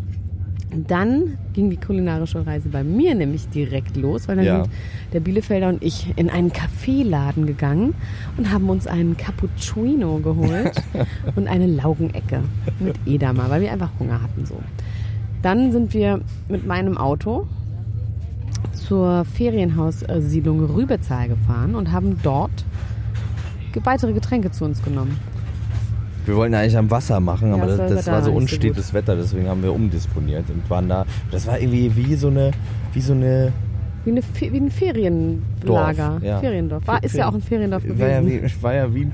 [0.76, 4.64] Dann ging die kulinarische Reise bei mir nämlich direkt los, weil dann Ja.
[4.64, 4.74] sind
[5.14, 7.94] der Bielefelder und ich in einen Kaffeeladen gegangen
[8.38, 10.74] und haben uns einen Cappuccino geholt
[11.36, 12.42] und eine Laugenecke
[12.80, 14.60] mit Edamer, weil wir einfach Hunger hatten so.
[15.42, 17.48] Dann sind wir mit meinem Auto
[18.74, 22.66] zur Ferienhaussiedlung Rübezahl gefahren und haben dort
[23.84, 25.20] weitere Getränke zu uns genommen.
[26.26, 28.50] Wir wollten eigentlich am Wasser machen, aber das das, war das da war so nicht
[28.50, 31.06] so unstetes Wetter, deswegen haben wir umdisponiert und waren da.
[31.32, 32.52] Das war irgendwie wie so eine,
[32.94, 33.52] wie so eine.
[34.04, 36.10] Wie, eine, wie ein Ferienlager.
[36.12, 36.40] Dorf, ja.
[36.40, 36.86] Feriendorf.
[36.86, 38.00] War, ist ja auch ein Feriendorf gewesen.
[38.00, 39.12] War ja, wie, war ja wie ein.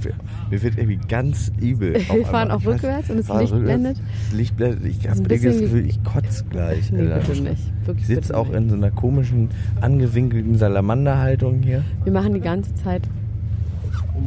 [0.49, 1.93] Mir wird irgendwie ganz übel.
[2.13, 3.97] Wir fahren auch Ich weiß- rückwärts und das Licht rückwärts, blendet.
[4.29, 4.85] Das Licht blendet.
[4.85, 6.91] Ich habe das Gefühl, ich kotze gleich.
[6.91, 7.71] nee, bitte nicht.
[7.85, 8.57] Wirklich Ich sitze auch nicht.
[8.57, 9.47] in so einer komischen,
[9.79, 11.83] angewinkelten Salamanderhaltung hier.
[12.03, 13.03] Wir machen die ganze Zeit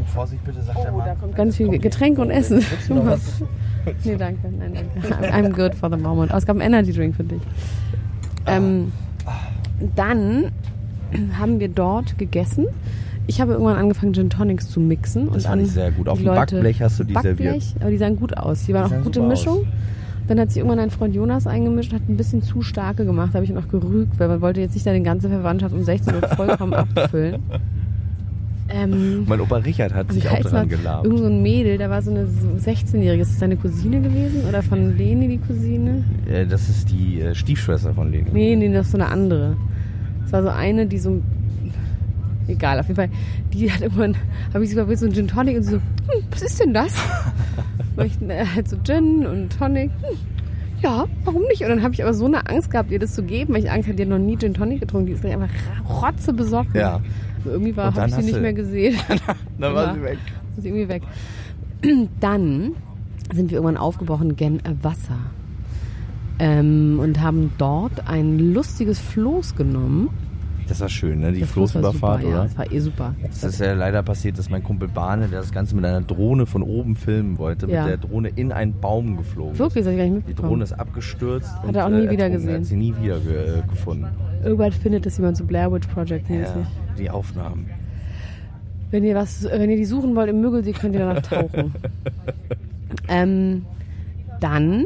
[0.00, 1.18] Oh, Vorsicht bitte, sagt der Mann.
[1.20, 2.56] kommt ganz viel Getränke und Essen.
[2.58, 3.42] Willst du noch was?
[4.02, 4.48] Nee, danke.
[4.50, 4.72] Nein,
[5.10, 5.30] danke.
[5.30, 6.32] I'm good for the moment.
[6.32, 7.42] Oh, es gab einen Energy Drink für dich.
[8.46, 8.92] Ähm,
[9.94, 10.46] dann
[11.38, 12.66] haben wir dort gegessen.
[13.26, 15.26] Ich habe irgendwann angefangen, Gin Tonics zu mixen.
[15.26, 16.08] Das und fand ich sehr gut.
[16.08, 17.62] Auf die dem Leute- Backblech hast du die Backblech, serviert.
[17.80, 18.64] aber die sahen gut aus.
[18.64, 19.58] Die waren Die auch gute Mischung.
[19.58, 19.66] aus.
[20.28, 23.44] Dann hat sich irgendwann ein Freund Jonas eingemischt, hat ein bisschen zu starke gemacht, habe
[23.44, 26.72] ich noch gerügt, weil man wollte jetzt nicht seine ganze Verwandtschaft um 16 Uhr vollkommen
[26.96, 27.42] abfüllen.
[28.68, 31.04] Ähm, mein Opa Richard hat sich auch daran gelabt.
[31.04, 33.22] Irgend so ein Mädel, da war so eine 16-Jährige.
[33.22, 34.46] Ist das deine Cousine gewesen?
[34.48, 36.02] Oder von Leni die Cousine?
[36.30, 38.30] Äh, das ist die äh, Stiefschwester von Leni.
[38.32, 39.56] Nee, nee, das ist so eine andere.
[40.22, 41.20] Das war so eine, die so
[42.48, 43.10] egal, auf jeden Fall,
[43.52, 44.16] die hat irgendwann,
[44.52, 45.82] habe ich sie mal so ein Gin Tonic und so, hm,
[46.30, 46.94] was ist denn das?
[48.04, 50.16] ich, äh, halt so Gin und Tonic, hm,
[50.82, 51.62] ja, warum nicht?
[51.62, 53.70] Und dann habe ich aber so eine Angst gehabt, ihr das zu geben, weil ich
[53.70, 55.48] Angst hatte, die hat noch nie Gin Tonic getrunken, die ist einfach
[55.88, 56.74] rotze besoffen.
[56.74, 57.00] Ja.
[57.44, 58.96] Irgendwie war, habe ich sie nicht mehr gesehen.
[59.58, 60.18] dann war sie weg.
[60.56, 61.02] Ist sie irgendwie weg.
[62.20, 62.72] Dann
[63.32, 65.18] sind wir irgendwann aufgebrochen gen Wasser.
[66.38, 70.10] Ähm, und haben dort ein lustiges Floß genommen
[70.68, 71.32] das war schön, ne?
[71.32, 72.38] Die der Floßüberfahrt, super, oder?
[72.38, 73.14] Ja, das war eh super.
[73.28, 76.46] Es ist ja leider passiert, dass mein Kumpel Bahne, der das Ganze mit einer Drohne
[76.46, 77.82] von oben filmen wollte, ja.
[77.82, 79.58] mit der Drohne in einen Baum geflogen.
[79.58, 80.36] Wirklich, das ich gar nicht mitbekommen.
[80.36, 81.52] Die Drohne ist abgestürzt.
[81.54, 82.60] Hat und, er auch nie äh, wieder gesehen.
[82.60, 84.08] Hat sie nie wieder ge äh, gefunden.
[84.42, 86.54] Irgendwann findet das jemand zu Blair Witch Project mäßig.
[86.56, 87.70] Ja, die Aufnahmen.
[88.90, 91.74] Wenn ihr was, wenn ihr die suchen wollt im Müggelsee, könnt ihr danach tauchen.
[93.08, 93.62] ähm,
[94.40, 94.84] dann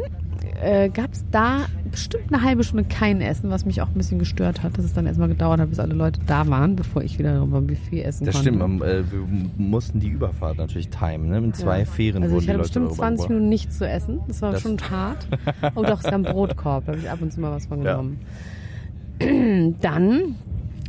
[0.62, 4.18] äh, gab es da bestimmt eine halbe Stunde kein Essen, was mich auch ein bisschen
[4.18, 7.18] gestört hat, dass es dann erstmal gedauert hat, bis alle Leute da waren, bevor ich
[7.18, 8.50] wieder beim Buffet essen das konnte.
[8.52, 11.40] Das stimmt, äh, wir mussten die Überfahrt natürlich timen, ne?
[11.40, 11.84] mit zwei ja.
[11.84, 15.26] Fähren Also ich hatte bestimmt 20 Minuten nichts zu essen, das war das schon hart.
[15.74, 17.82] oh doch, es gab einen Brotkorb, da habe ich ab und zu mal was von
[17.82, 18.18] genommen.
[18.20, 18.28] Ja.
[19.80, 20.36] Dann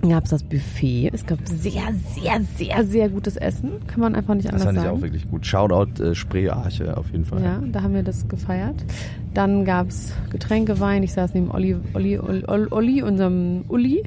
[0.07, 1.09] gab es das Buffet.
[1.13, 3.71] Es gab sehr, sehr, sehr, sehr gutes Essen.
[3.87, 4.75] Kann man einfach nicht anders sagen.
[4.75, 5.45] Das fand ich auch wirklich gut.
[5.45, 7.41] Shoutout äh, Spreearche auf jeden Fall.
[7.41, 8.85] Ja, da haben wir das gefeiert.
[9.33, 11.03] Dann gab es Getränke, Wein.
[11.03, 14.03] Ich saß neben Olli, Olli, Olli, Olli unserem Uli.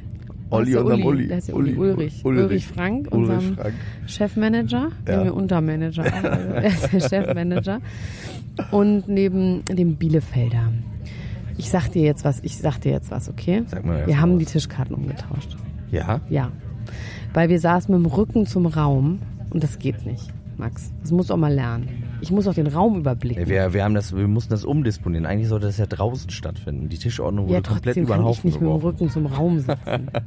[0.51, 1.29] Olli, unserem Uli.
[1.29, 2.25] Der heißt ja Uli, Ulrich.
[2.25, 2.67] Ulrich.
[2.67, 3.57] Frank, unserem.
[4.07, 4.91] Chefmanager.
[5.09, 5.25] Ja.
[5.25, 6.05] Wir Untermanager.
[6.23, 7.81] also er ist der Chefmanager.
[8.71, 10.73] Und neben dem Bielefelder.
[11.57, 13.63] Ich sag dir jetzt was, ich sag dir jetzt was, okay?
[13.67, 14.39] Sag mal wir haben was.
[14.41, 15.57] die Tischkarten umgetauscht.
[15.91, 16.21] Ja?
[16.29, 16.51] Ja.
[17.35, 20.29] Weil wir saßen mit dem Rücken zum Raum und das geht nicht,
[20.63, 20.93] Max.
[21.01, 21.89] Das musst du auch mal lernen.
[22.21, 23.49] Ich muss auch den Raum überblicken.
[23.49, 25.27] Wir, wir, haben das, wir mussten das umdisponieren.
[25.27, 26.89] Eigentlich sollte das ja draußen stattfinden.
[26.89, 28.87] Die Tischordnung wurde ja, komplett über den Haufen ich nicht geworfen.
[28.87, 30.11] mit dem Rücken zum Raum sitzen.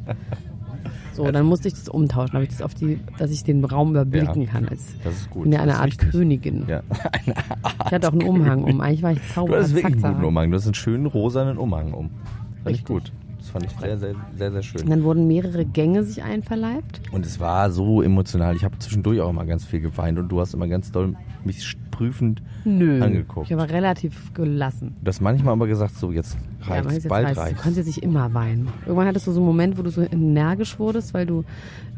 [1.14, 4.42] So, dann musste ich das umtauschen, ich das auf die, dass ich den Raum überblicken
[4.42, 4.68] ja, kann.
[4.68, 5.44] Als, das ist gut.
[5.44, 6.12] Bin ja eine Art wichtig.
[6.12, 6.66] Königin.
[6.68, 6.84] Ja.
[7.26, 7.76] Eine Art.
[7.86, 8.82] Ich hatte auch einen Umhang um.
[8.82, 9.60] Eigentlich war ich Zauberer.
[9.60, 10.52] Du hast wirklich einen guten Umhang.
[10.52, 12.10] Du hast einen schönen rosanen Umhang um.
[12.64, 13.14] Fand ich gut
[13.56, 14.82] fand ich sehr, sehr, sehr, sehr schön.
[14.82, 17.00] Und dann wurden mehrere Gänge sich einverleibt.
[17.14, 18.54] Und es war so emotional.
[18.54, 21.16] Ich habe zwischendurch auch immer ganz viel geweint und du hast immer ganz doll
[21.46, 23.50] mich prüfend Nö, angeguckt.
[23.50, 24.98] Ich war relativ gelassen.
[25.02, 27.58] Du hast manchmal aber gesagt, so jetzt reicht ja, bald reicht.
[27.58, 28.68] Du konntest jetzt nicht immer weinen.
[28.86, 31.46] Irgendwann hattest du so einen Moment, wo du so energisch wurdest, weil du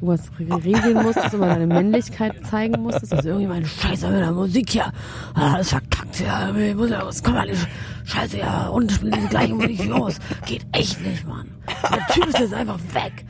[0.01, 3.13] irgendwas regeln musstest, immer deine Männlichkeit zeigen musstest.
[3.13, 4.91] Also irgendwie meine Scheiße mit der Musik hier.
[5.33, 6.55] Ah, das verkackt ja.
[6.55, 7.67] Ich muss ja, was kommt alles.
[8.05, 10.19] Scheiße, ja, und spielen die gleiche Musik uns.
[10.45, 11.49] Geht echt nicht, Mann.
[11.91, 13.25] Der Typ ist jetzt einfach weg.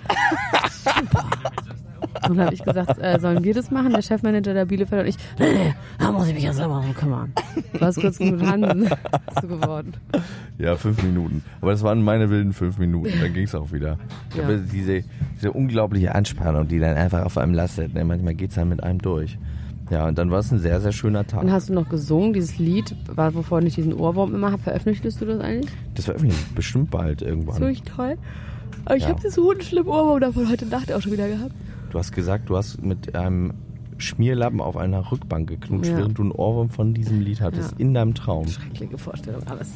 [0.84, 1.30] Super.
[2.24, 3.92] Und dann habe ich gesagt, äh, sollen wir das machen?
[3.94, 6.94] Der Chefmanager der Bielefeld und ich, nee, nee, da muss ich mich ja selber drum
[6.94, 7.34] kümmern.
[7.74, 8.90] Du hast kurz mit Hansen
[9.42, 9.94] du geworden.
[10.58, 11.44] Ja, fünf Minuten.
[11.62, 13.14] Aber das waren meine wilden fünf Minuten.
[13.22, 13.98] Dann ging es auch wieder.
[14.36, 14.44] Ja.
[14.44, 15.04] Aber diese,
[15.36, 17.94] diese unglaubliche Anspannung, die dann einfach auf einem lastet.
[17.94, 18.04] Ne?
[18.04, 19.38] Manchmal geht es dann mit einem durch.
[19.90, 21.44] Ja, und dann war es ein sehr, sehr schöner Tag.
[21.44, 24.62] Und hast du noch gesungen, dieses Lied, wovon ich diesen Ohrwurm immer habe?
[24.62, 25.72] Veröffentlichst du das eigentlich?
[25.96, 27.48] Das veröffentliche ich bestimmt bald irgendwann.
[27.48, 28.18] Das ist wirklich toll.
[28.86, 29.10] Aber ich ja.
[29.10, 31.54] habe diesen hundenschlimmen Ohrwurm davon heute Nacht auch schon wieder gehabt.
[31.90, 33.54] Du hast gesagt, du hast mit einem
[33.98, 35.98] Schmierlappen auf einer Rückbank geknutscht, ja.
[35.98, 37.78] während du einen Ohrwurm von diesem Lied hattest, ja.
[37.80, 38.48] in deinem Traum.
[38.48, 39.72] Schreckliche Vorstellung, alles.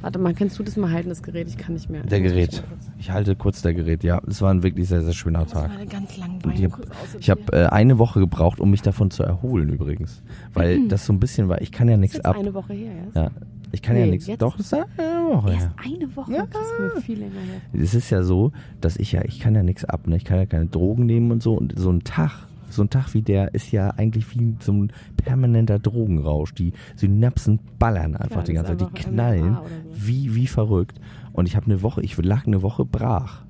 [0.00, 1.48] Warte mal, kannst du das mal halten, das Gerät?
[1.48, 2.02] Ich kann nicht mehr.
[2.02, 2.62] Der Gerät.
[2.98, 4.20] Ich halte kurz der Gerät, ja.
[4.28, 5.70] Es war ein wirklich sehr, sehr schöner das Tag.
[5.70, 9.24] War eine ganz lange ich habe hab, äh, eine Woche gebraucht, um mich davon zu
[9.24, 10.22] erholen übrigens.
[10.54, 10.88] Weil mhm.
[10.88, 12.36] das so ein bisschen war, ich kann ja nichts ab.
[12.36, 13.22] eine Woche her, ja?
[13.22, 13.30] Ja.
[13.72, 14.26] Ich kann nee, ja nichts.
[14.38, 14.86] Doch, das ist eine
[15.28, 16.32] Woche Erst eine Woche?
[16.32, 16.46] Ja.
[16.46, 17.60] Das ist viel länger her.
[17.72, 20.16] Es ist ja so, dass ich ja, ich kann ja nichts ab, ne?
[20.16, 21.54] Ich kann ja keine Drogen nehmen und so.
[21.54, 24.92] Und so ein Tag so ein Tag wie der ist ja eigentlich wie so ein
[25.16, 26.54] permanenter Drogenrausch.
[26.54, 30.06] Die Synapsen ballern einfach ja, die ganze Zeit, die knallen so.
[30.06, 31.00] wie, wie verrückt.
[31.32, 33.44] Und ich habe eine Woche, ich lag eine Woche brach.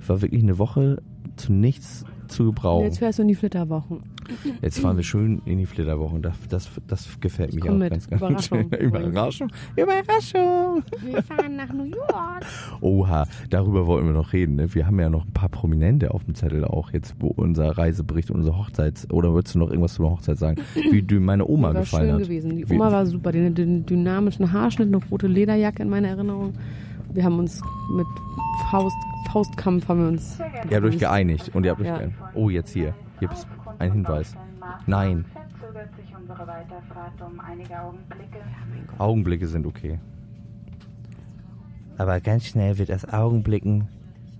[0.00, 1.02] Ich war wirklich eine Woche
[1.36, 2.84] zu nichts zu gebrauchen.
[2.84, 4.00] jetzt fährst du in die Flitterwochen.
[4.62, 6.22] Jetzt fahren wir schön in die Flitterwochen.
[6.22, 7.90] Das, das, das gefällt mir auch mit.
[7.90, 8.70] ganz, ganz Überraschung.
[8.70, 9.48] Überraschung.
[9.76, 10.82] Überraschung.
[11.02, 12.44] Wir fahren nach New York.
[12.80, 14.56] Oha, darüber wollten wir noch reden.
[14.56, 14.74] Ne?
[14.74, 18.30] Wir haben ja noch ein paar Prominente auf dem Zettel auch jetzt, wo unser Reisebericht,
[18.30, 19.10] unser Hochzeits...
[19.10, 20.60] Oder würdest du noch irgendwas zur Hochzeit sagen?
[20.74, 22.22] Wie du meine Oma war gefallen schön hat.
[22.22, 22.56] gewesen.
[22.56, 23.32] Die Oma Wie, war super.
[23.32, 26.52] Den, den dynamischen Haarschnitt, eine rote Lederjacke in meiner Erinnerung.
[27.12, 27.60] Wir haben uns
[27.94, 28.06] mit
[28.70, 28.96] Faust,
[29.32, 30.38] Faustkampf haben wir uns.
[30.70, 31.98] Ihr habt euch geeinigt und ihr habt euch ja.
[31.98, 32.18] geeinigt.
[32.34, 32.94] Oh, jetzt hier.
[33.18, 33.46] Hier ist
[33.78, 34.34] ein Hinweis.
[34.86, 35.24] Nein.
[38.98, 39.98] Augenblicke sind okay.
[41.98, 43.88] Aber ganz schnell wird aus Augenblicken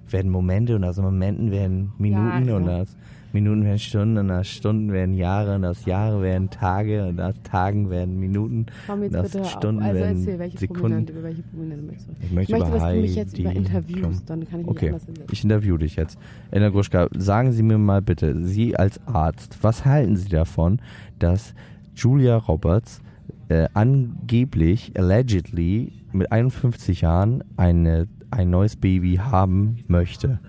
[0.08, 2.56] werden Momente und aus Momenten werden Minuten ja, genau.
[2.56, 2.96] und das.
[3.32, 7.34] Minuten werden Stunden und aus Stunden werden Jahre und aus Jahre werden Tage und aus
[7.42, 9.50] Tagen werden Minuten Komm jetzt und aus bitte auf.
[9.50, 10.82] Stunden Also werden erzähl, welche Sekunden.
[10.82, 12.12] Prominente, über welche Prominente möchtest du?
[12.20, 14.88] Ich möchte, Ich möchte, dass du mich jetzt über interviewst, dann kann ich mich Okay,
[14.88, 15.32] anders hinsetzen.
[15.32, 16.18] ich interview dich jetzt.
[16.50, 20.80] Elena Gruschka, sagen Sie mir mal bitte, Sie als Arzt, was halten Sie davon,
[21.18, 21.54] dass
[21.94, 23.00] Julia Roberts
[23.48, 30.40] äh, angeblich, allegedly, mit 51 Jahren eine, ein neues Baby haben möchte?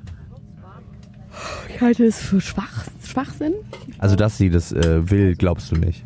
[1.78, 3.54] Ich halte es für Schwach, Schwachsinn.
[4.00, 6.04] Also, dass sie das äh, will, glaubst du nicht?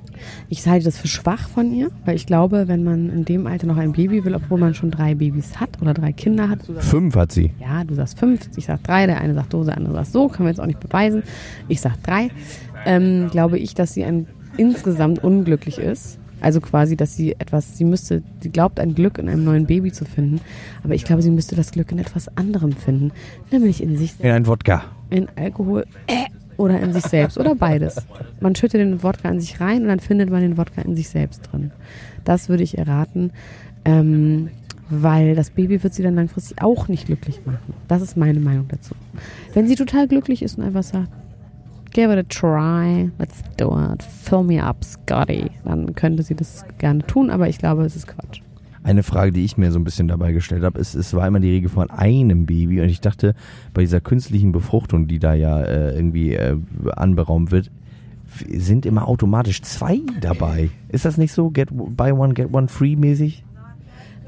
[0.50, 3.68] Ich halte das für schwach von ihr, weil ich glaube, wenn man in dem Alter
[3.68, 7.16] noch ein Baby will, obwohl man schon drei Babys hat oder drei Kinder hat, Fünf
[7.16, 7.52] hat sie.
[7.60, 10.28] ja, du sagst fünf, ich sag drei, der eine sagt so, der andere sagt so,
[10.28, 11.24] können wir jetzt auch nicht beweisen.
[11.70, 12.30] Ich sag drei.
[12.86, 16.20] Ähm, glaube ich, dass sie ein, insgesamt unglücklich ist.
[16.42, 19.92] Also quasi, dass sie etwas, sie müsste, sie glaubt ein Glück in einem neuen Baby
[19.94, 20.42] zu finden,
[20.84, 23.12] aber ich glaube, sie müsste das Glück in etwas anderem finden,
[23.52, 24.84] nämlich in sich selbst In ein Wodka.
[25.12, 26.26] In Alkohol äh,
[26.58, 28.08] oder in sich selbst oder beides.
[28.40, 31.10] Man schüttet den Wodka in sich rein und dann findet man den Wodka in sich
[31.10, 31.72] selbst drin.
[32.24, 33.32] Das würde ich erraten,
[33.86, 34.50] ähm,
[34.90, 37.74] weil das Baby wird sie dann langfristig auch nicht glücklich machen.
[37.88, 38.96] Das ist meine Meinung dazu.
[39.54, 41.10] Wenn sie total glücklich ist und einfach sagt,
[41.92, 46.66] give it a try, let's do it, fill me up, Scotty, dann könnte sie das
[46.78, 48.42] gerne tun, aber ich glaube, es ist Quatsch.
[48.84, 51.40] Eine Frage, die ich mir so ein bisschen dabei gestellt habe, ist, es war immer
[51.40, 53.36] die Regel von einem Baby und ich dachte,
[53.74, 56.58] bei dieser künstlichen Befruchtung, die da ja äh, irgendwie äh,
[56.96, 57.70] anberaumt wird,
[58.50, 60.70] sind immer automatisch zwei dabei.
[60.90, 61.52] Ist das nicht so?
[61.52, 63.44] Get buy one, get one free mäßig?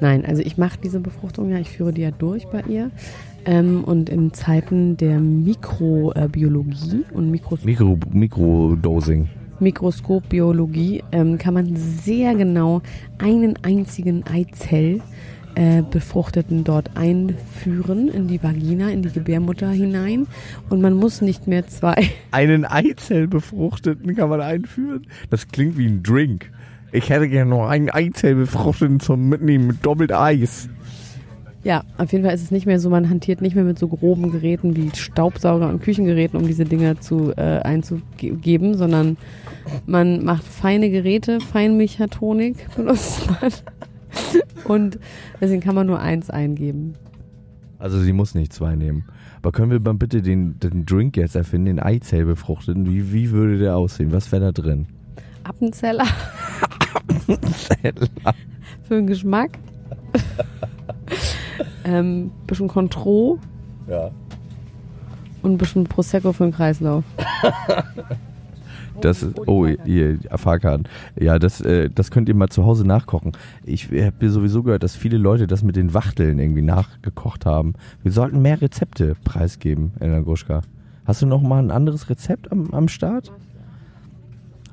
[0.02, 2.92] Nein, also ich mache diese Befruchtung ja, ich führe die ja durch bei ihr.
[3.46, 9.30] Ähm, und in Zeiten der Mikrobiologie und Mikros Mikro, Mikrodosing.
[9.64, 12.82] Mikroskopbiologie ähm, kann man sehr genau
[13.18, 15.02] einen einzigen Eizell
[15.56, 20.28] äh, befruchteten dort einführen in die Vagina, in die Gebärmutter hinein
[20.70, 25.08] und man muss nicht mehr zwei Einen Eizellbefruchteten kann man einführen?
[25.30, 26.52] Das klingt wie ein Drink.
[26.92, 30.70] Ich hätte gerne noch einen Eizellbefruchteten zum Mitnehmen mit doppelt Eis.
[31.64, 33.88] Ja, auf jeden Fall ist es nicht mehr so, man hantiert nicht mehr mit so
[33.88, 39.16] groben Geräten wie Staubsauger und Küchengeräten, um diese Dinger zu äh, einzugeben, sondern
[39.86, 43.52] man macht feine Geräte, Feinmechatronik benutzt man.
[44.66, 45.00] Und
[45.40, 46.96] deswegen kann man nur eins eingeben.
[47.80, 49.06] Also sie muss nicht zwei nehmen.
[49.38, 52.86] Aber können wir mal bitte den, den Drink jetzt erfinden, den Eizellbefruchteten?
[52.86, 54.12] Wie, wie würde der aussehen?
[54.12, 54.88] Was wäre da drin?
[55.44, 56.06] Appenzeller
[58.84, 59.60] für den Geschmack.
[61.84, 63.40] ähm, bisschen Contro
[63.88, 64.12] Ja.
[65.42, 67.04] und ein bisschen Prosecco für den Kreislauf.
[69.02, 70.88] Das ist, oh, ihr Fahrkarten.
[71.20, 73.32] Ja, das, äh, das könnt ihr mal zu Hause nachkochen.
[73.66, 77.74] Ich habe sowieso gehört, dass viele Leute das mit den Wachteln irgendwie nachgekocht haben.
[78.04, 80.62] Wir sollten mehr Rezepte preisgeben, Elena Gruschka.
[81.06, 83.32] Hast du noch mal ein anderes Rezept am, am Start?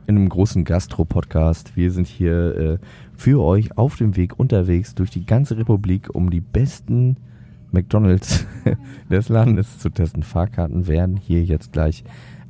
[0.06, 1.76] In einem großen Gastro-Podcast.
[1.76, 2.78] Wir sind hier äh,
[3.16, 7.16] für euch auf dem Weg unterwegs durch die ganze Republik, um die besten
[7.70, 8.46] McDonalds
[9.10, 10.22] des Landes zu testen.
[10.22, 12.02] Fahrkarten werden hier jetzt gleich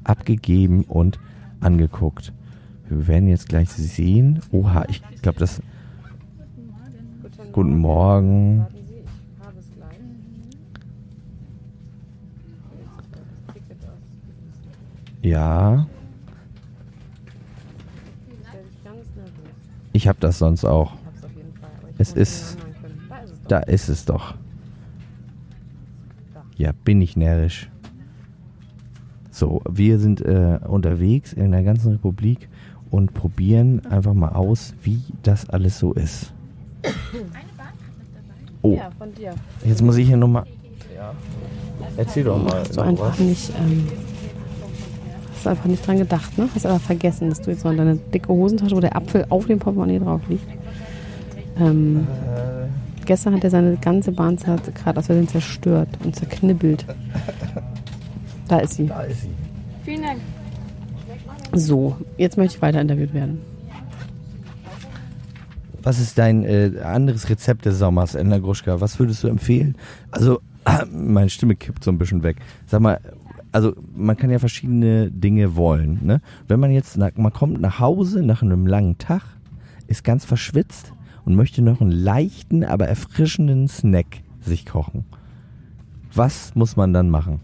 [0.04, 1.18] abgegeben und
[1.60, 2.32] angeguckt.
[2.88, 4.40] Wir werden jetzt gleich sehen.
[4.50, 5.62] Oha, ich glaube, das.
[7.52, 8.66] Guten Morgen.
[15.22, 15.86] Ja.
[20.00, 20.92] Ich habe das sonst auch.
[21.98, 22.56] Es ist.
[23.48, 24.32] Da ist es doch.
[26.56, 27.68] Ja, bin ich närrisch.
[29.30, 32.48] So, wir sind äh, unterwegs in der ganzen Republik
[32.90, 36.32] und probieren einfach mal aus, wie das alles so ist.
[38.62, 39.34] Oh, Ja, von dir.
[39.66, 40.44] jetzt muss ich hier nochmal.
[41.98, 42.62] Erzähl doch mal.
[42.74, 43.86] Du einfach nicht, ähm,
[45.40, 46.50] hast du einfach nicht dran gedacht, ne?
[46.54, 49.46] Hast aber vergessen, dass du jetzt so in deine dicke Hosentasche, wo der Apfel auf
[49.46, 50.46] dem Portemonnaie drauf liegt.
[51.58, 52.06] Ähm,
[53.06, 56.84] gestern hat er seine ganze Bahnzeit gerade aus Versehen zerstört und zerknibbelt.
[58.48, 58.86] Da ist sie.
[58.86, 59.30] Da ist sie.
[59.82, 60.20] Vielen Dank.
[61.54, 63.40] So, jetzt möchte ich weiter interviewt werden.
[65.82, 68.82] Was ist dein äh, anderes Rezept des Sommers, Enda Gruschka?
[68.82, 69.76] Was würdest du empfehlen?
[70.10, 70.40] Also,
[70.92, 72.36] meine Stimme kippt so ein bisschen weg.
[72.66, 73.00] Sag mal,
[73.52, 76.00] also man kann ja verschiedene Dinge wollen.
[76.02, 76.20] Ne?
[76.48, 79.22] Wenn man jetzt, nach, man kommt nach Hause nach einem langen Tag,
[79.86, 80.92] ist ganz verschwitzt
[81.24, 85.04] und möchte noch einen leichten, aber erfrischenden Snack sich kochen.
[86.14, 87.40] Was muss man dann machen?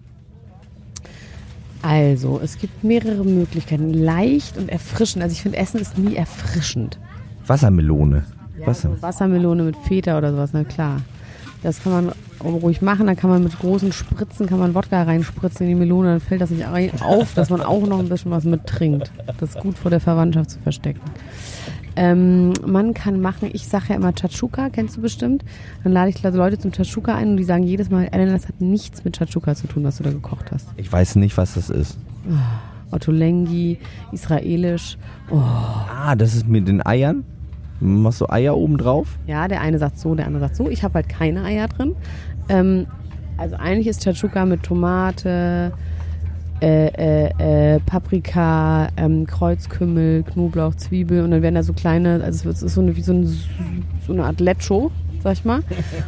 [1.82, 3.92] Also, es gibt mehrere Möglichkeiten.
[3.92, 5.22] Leicht und erfrischend.
[5.22, 6.98] Also ich finde, Essen ist nie erfrischend.
[7.46, 8.24] Wassermelone.
[8.58, 8.96] Ja, Wasser.
[8.96, 11.00] so Wassermelone mit Feta oder sowas, na klar.
[11.62, 13.06] Das kann man ruhig machen.
[13.06, 16.08] Dann kann man mit großen Spritzen, kann man Wodka reinspritzen in die Melone.
[16.08, 16.66] Dann fällt das nicht
[17.02, 19.10] auf, dass man auch noch ein bisschen was mittrinkt.
[19.26, 21.00] Das ist gut vor der Verwandtschaft zu verstecken.
[21.98, 25.44] Ähm, man kann machen, ich sage ja immer Chachuka, kennst du bestimmt.
[25.82, 28.60] Dann lade ich Leute zum Chachuka ein und die sagen jedes Mal, Elena, das hat
[28.60, 30.68] nichts mit Chachuka zu tun, was du da gekocht hast.
[30.76, 31.96] Ich weiß nicht, was das ist.
[32.28, 33.78] Oh, Ottolenghi,
[34.12, 34.98] israelisch.
[35.30, 35.36] Oh.
[35.38, 37.24] Ah, das ist mit den Eiern?
[37.80, 39.18] Machst du Eier oben drauf?
[39.26, 40.68] Ja, der eine sagt so, der andere sagt so.
[40.68, 41.94] Ich habe halt keine Eier drin.
[42.48, 42.86] Ähm,
[43.36, 45.72] also eigentlich ist Chachuka mit Tomate,
[46.62, 52.48] äh, äh, äh, Paprika, ähm, Kreuzkümmel, Knoblauch, Zwiebel und dann werden da so kleine, also
[52.48, 53.26] es ist so eine, wie so, ein,
[54.06, 54.90] so eine Art Lecho,
[55.22, 55.60] sag ich mal.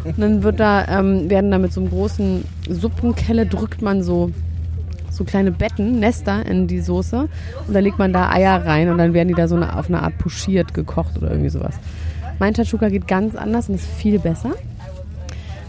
[0.05, 4.31] Und dann wird da, ähm, werden da mit so einem großen Suppenkelle drückt man so
[5.19, 7.29] so kleine Betten, Nester in die Soße
[7.67, 9.89] und da legt man da Eier rein und dann werden die da so eine, auf
[9.89, 11.75] eine Art puschiert gekocht oder irgendwie sowas.
[12.39, 14.53] Mein Tachuka geht ganz anders und ist viel besser.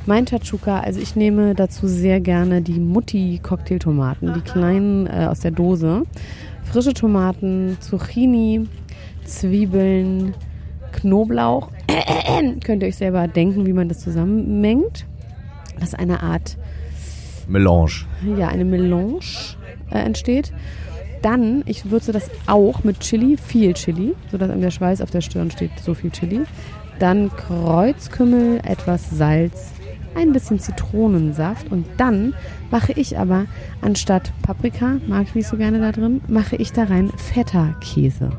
[0.06, 5.52] Mein Tachuka, also ich nehme dazu sehr gerne die Mutti-Cocktailtomaten, die kleinen äh, aus der
[5.52, 6.04] Dose.
[6.64, 8.68] Frische Tomaten, Zucchini,
[9.26, 10.36] Zwiebeln,
[10.92, 11.70] Knoblauch.
[12.64, 15.06] Könnt ihr euch selber denken, wie man das zusammenmengt.
[15.80, 16.58] Das ist eine Art
[17.50, 18.06] Melange.
[18.38, 19.20] Ja, eine Melange
[19.92, 20.54] äh, entsteht.
[21.22, 25.22] Dann, ich würze das auch mit Chili, viel Chili, sodass an der Schweiß auf der
[25.22, 26.42] Stirn steht, so viel Chili.
[27.00, 29.74] Dann Kreuzkümmel, etwas Salz,
[30.16, 32.34] ein bisschen Zitronensaft und dann
[32.72, 33.46] mache ich aber
[33.82, 38.32] anstatt Paprika, mag ich nicht so gerne da drin, mache ich da rein Feta-Käse.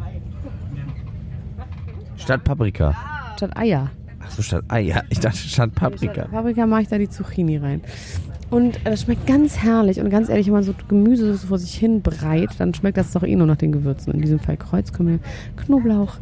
[2.17, 2.95] Statt Paprika.
[3.37, 3.91] Statt Eier.
[4.21, 5.05] Achso, statt Eier.
[5.09, 6.13] Ich dachte statt Paprika.
[6.13, 7.81] Statt Paprika mache ich da die Zucchini rein.
[8.51, 10.01] Und das schmeckt ganz herrlich.
[10.01, 13.13] Und ganz ehrlich, wenn man so Gemüse so vor sich hin breit, dann schmeckt das
[13.13, 14.13] doch eh nur nach den Gewürzen.
[14.13, 15.21] In diesem Fall Kreuzkümmel,
[15.57, 16.17] Knoblauch,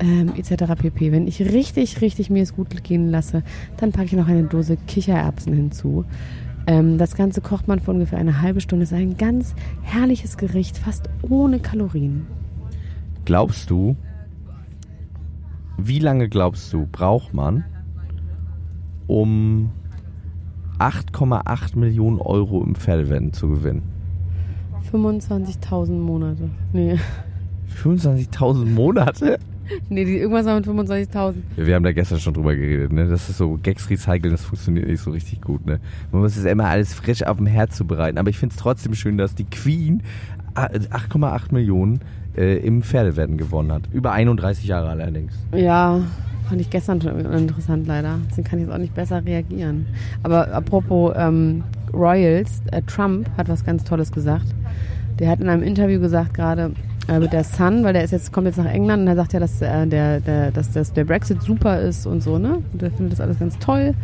[0.00, 0.74] ähm, etc.
[0.76, 1.12] pp.
[1.12, 3.44] Wenn ich richtig, richtig mir es gut gehen lasse,
[3.76, 6.04] dann packe ich noch eine Dose Kichererbsen hinzu.
[6.66, 8.82] Ähm, das Ganze kocht man für ungefähr eine halbe Stunde.
[8.82, 12.26] Es ist ein ganz herrliches Gericht, fast ohne Kalorien.
[13.24, 13.96] Glaubst du,
[15.78, 17.64] wie lange glaubst du, braucht man,
[19.06, 19.70] um
[20.80, 23.82] 8,8 Millionen Euro im Pferdewetten zu gewinnen?
[24.92, 26.50] 25.000 Monate.
[26.72, 26.98] Nee.
[27.82, 29.38] 25.000 Monate?
[29.88, 31.34] Nee, die, irgendwas war mit 25.000.
[31.56, 33.06] Ja, wir haben da gestern schon drüber geredet, ne?
[33.06, 35.78] Das ist so, Gags recyceln, das funktioniert nicht so richtig gut, ne?
[36.10, 38.18] Man muss es immer alles frisch auf dem Herd zubereiten.
[38.18, 40.02] Aber ich finde es trotzdem schön, dass die Queen
[40.54, 42.00] 8,8 Millionen
[42.36, 43.82] äh, im Pferdewetten gewonnen hat.
[43.92, 45.34] Über 31 Jahre allerdings.
[45.54, 46.00] Ja,
[46.50, 48.18] fand ich gestern schon interessant leider.
[48.28, 49.86] Deswegen kann ich jetzt auch nicht besser reagieren.
[50.24, 51.62] Aber apropos ähm,
[51.94, 54.46] Royals, äh, Trump hat was ganz Tolles gesagt.
[55.20, 56.72] Der hat in einem Interview gesagt gerade,
[57.08, 59.32] äh, mit der Sun, weil der ist jetzt, kommt jetzt nach England und er sagt
[59.32, 62.58] ja, dass, äh, der, der, dass, dass der Brexit super ist und so, ne?
[62.72, 63.94] Und er findet das alles ganz toll.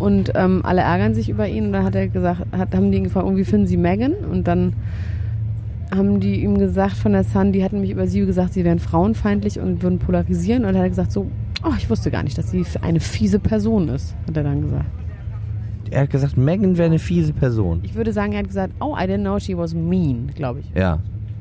[0.00, 1.66] Und ähm, alle ärgern sich über ihn.
[1.66, 4.12] Und dann hat er gesagt, hat, haben die ihn gefragt, wie finden sie Megan?
[4.12, 4.72] Und dann
[5.94, 8.80] haben die ihm gesagt von der Sun, die hatten mich über sie gesagt, sie wären
[8.80, 10.64] frauenfeindlich und würden polarisieren.
[10.64, 11.30] Und er hat gesagt so,
[11.66, 14.86] oh, ich wusste gar nicht, dass sie eine fiese Person ist, hat er dann gesagt.
[15.90, 17.80] Er hat gesagt, Megan wäre eine fiese Person.
[17.82, 20.70] Ich würde sagen, er hat gesagt, oh, I didn't know she was mean, glaube ich.
[20.74, 20.98] Ja.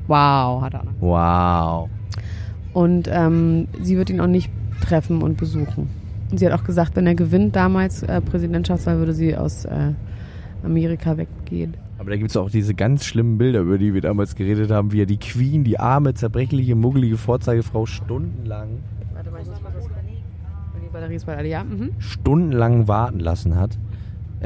[0.08, 0.84] Wow, hat er.
[1.00, 1.90] Wow.
[2.74, 5.90] Und ähm, sie wird ihn auch nicht treffen und besuchen.
[6.30, 9.94] Und sie hat auch gesagt, wenn er gewinnt damals äh, Präsidentschaftswahl, würde sie aus äh,
[10.64, 11.76] Amerika weggehen.
[11.98, 14.92] Aber da gibt es auch diese ganz schlimmen Bilder, über die wir damals geredet haben,
[14.92, 18.80] wie er die Queen, die arme, zerbrechliche, muggelige Vorzeigefrau stundenlang.
[19.14, 19.95] Warte mal, ich muss mal Die
[20.96, 21.64] Batterie ist bei alle, ja.
[21.64, 21.92] Mhm.
[22.00, 23.78] Stundenlang warten lassen hat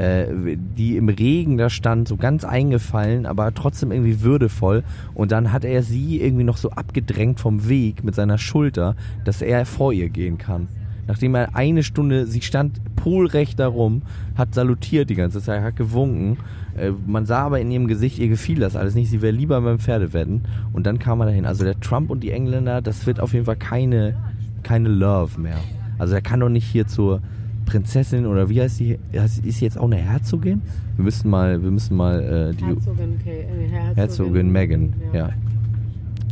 [0.00, 4.82] äh, die im Regen da stand, so ganz eingefallen, aber trotzdem irgendwie würdevoll.
[5.14, 9.42] Und dann hat er sie irgendwie noch so abgedrängt vom Weg mit seiner Schulter, dass
[9.42, 10.68] er vor ihr gehen kann.
[11.06, 14.02] Nachdem er eine Stunde, sie stand polrecht darum,
[14.36, 16.38] hat salutiert die ganze Zeit, hat gewunken.
[16.78, 19.10] Äh, man sah aber in ihrem Gesicht, ihr gefiel das alles nicht.
[19.10, 20.42] Sie wäre lieber beim Pferdewetten.
[20.72, 21.46] Und dann kam er dahin.
[21.46, 24.14] Also der Trump und die Engländer, das wird auf jeden Fall keine,
[24.62, 25.58] keine Love mehr.
[26.00, 27.20] Also er kann doch nicht hier zur,
[27.70, 28.98] Prinzessin oder wie heißt sie?
[29.12, 30.60] Ist sie jetzt auch eine Herzogin?
[30.96, 35.18] Wir müssen mal, wir müssen mal äh, die Herzogin, okay, äh, Herzogin, Herzogin Meghan, ja.
[35.18, 35.30] ja.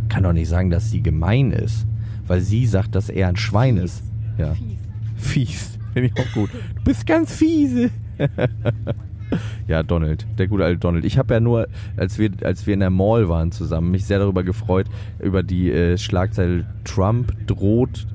[0.09, 1.87] Kann doch nicht sagen, dass sie gemein ist,
[2.26, 3.84] weil sie sagt, dass er ein Schwein fies.
[3.84, 4.03] ist.
[4.36, 4.55] Ja.
[4.55, 4.78] Fies.
[5.16, 5.78] Fies.
[5.92, 6.51] Finde ich auch gut.
[6.53, 7.90] Du bist ganz fiese.
[9.68, 11.05] ja, Donald, der gute alte Donald.
[11.05, 14.18] Ich habe ja nur, als wir, als wir in der Mall waren zusammen, mich sehr
[14.18, 14.86] darüber gefreut,
[15.20, 18.09] über die äh, Schlagzeile Trump droht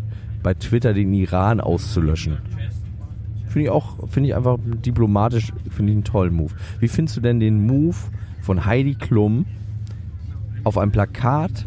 [0.43, 2.37] bei Twitter den Iran auszulöschen.
[3.47, 6.53] Finde ich auch, finde ich einfach diplomatisch, finde ich einen tollen Move.
[6.79, 7.95] Wie findest du denn den Move
[8.41, 9.45] von Heidi Klum
[10.63, 11.65] auf einem Plakat,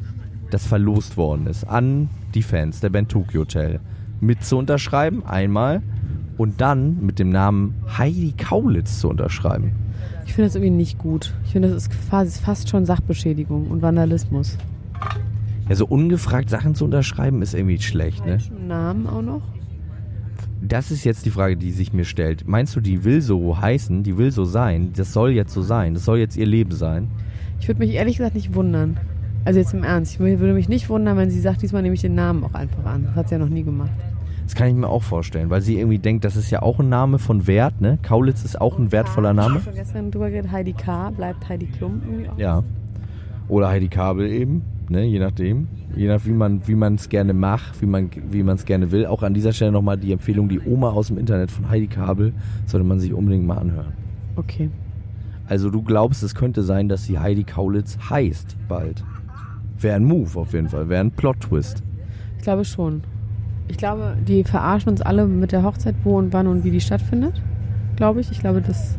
[0.51, 3.81] das verlost worden ist, an die Fans der Band Tokyo Hotel,
[4.21, 5.83] mit zu unterschreiben, einmal,
[6.39, 9.73] und dann mit dem Namen Heidi Kaulitz zu unterschreiben.
[10.27, 11.35] Ich finde das irgendwie nicht gut.
[11.45, 14.59] Ich finde, das ist fast, fast schon Sachbeschädigung und Vandalismus.
[15.69, 18.39] Ja, so ungefragt Sachen zu unterschreiben ist irgendwie schlecht, ne?
[18.67, 19.43] Namen auch noch?
[20.63, 22.47] Das ist jetzt die Frage, die sich mir stellt.
[22.47, 25.95] Meinst du, die will so heißen, die will so sein, das soll jetzt so sein,
[25.95, 27.09] das soll jetzt ihr Leben sein?
[27.61, 28.99] Ich würde mich ehrlich gesagt nicht wundern.
[29.45, 32.01] Also jetzt im Ernst, ich würde mich nicht wundern, wenn sie sagt, diesmal nehme ich
[32.01, 33.05] den Namen auch einfach an.
[33.05, 33.91] Das hat sie ja noch nie gemacht.
[34.45, 36.89] Das kann ich mir auch vorstellen, weil sie irgendwie denkt, das ist ja auch ein
[36.89, 37.99] Name von Wert, ne?
[38.03, 39.59] Kaulitz ist auch ein wertvoller Name.
[39.59, 41.11] Ich habe gestern drüber geredet, Heidi K.
[41.11, 42.39] bleibt Heidi Klum irgendwie auch.
[42.39, 42.63] Ja.
[43.49, 45.05] Oder Heidi Kabel eben, ne?
[45.05, 45.69] Je nachdem.
[45.95, 48.91] Je nach wie man wie man es gerne macht, wie man wie man es gerne
[48.91, 49.07] will.
[49.07, 52.33] Auch an dieser Stelle nochmal die Empfehlung, die Oma aus dem Internet von Heidi Kabel
[52.67, 53.93] sollte man sich unbedingt mal anhören.
[54.37, 54.71] Okay.
[55.49, 59.05] Also du glaubst, es könnte sein, dass sie Heidi Kaulitz heißt bald.
[59.79, 61.83] Wäre ein Move auf jeden Fall, wäre ein Plot-Twist.
[62.37, 63.03] Ich glaube schon.
[63.69, 66.81] Ich glaube, die verarschen uns alle mit der Hochzeit, wo und wann und wie die
[66.81, 67.41] stattfindet.
[67.97, 68.31] Glaube ich.
[68.31, 68.99] Ich glaube, das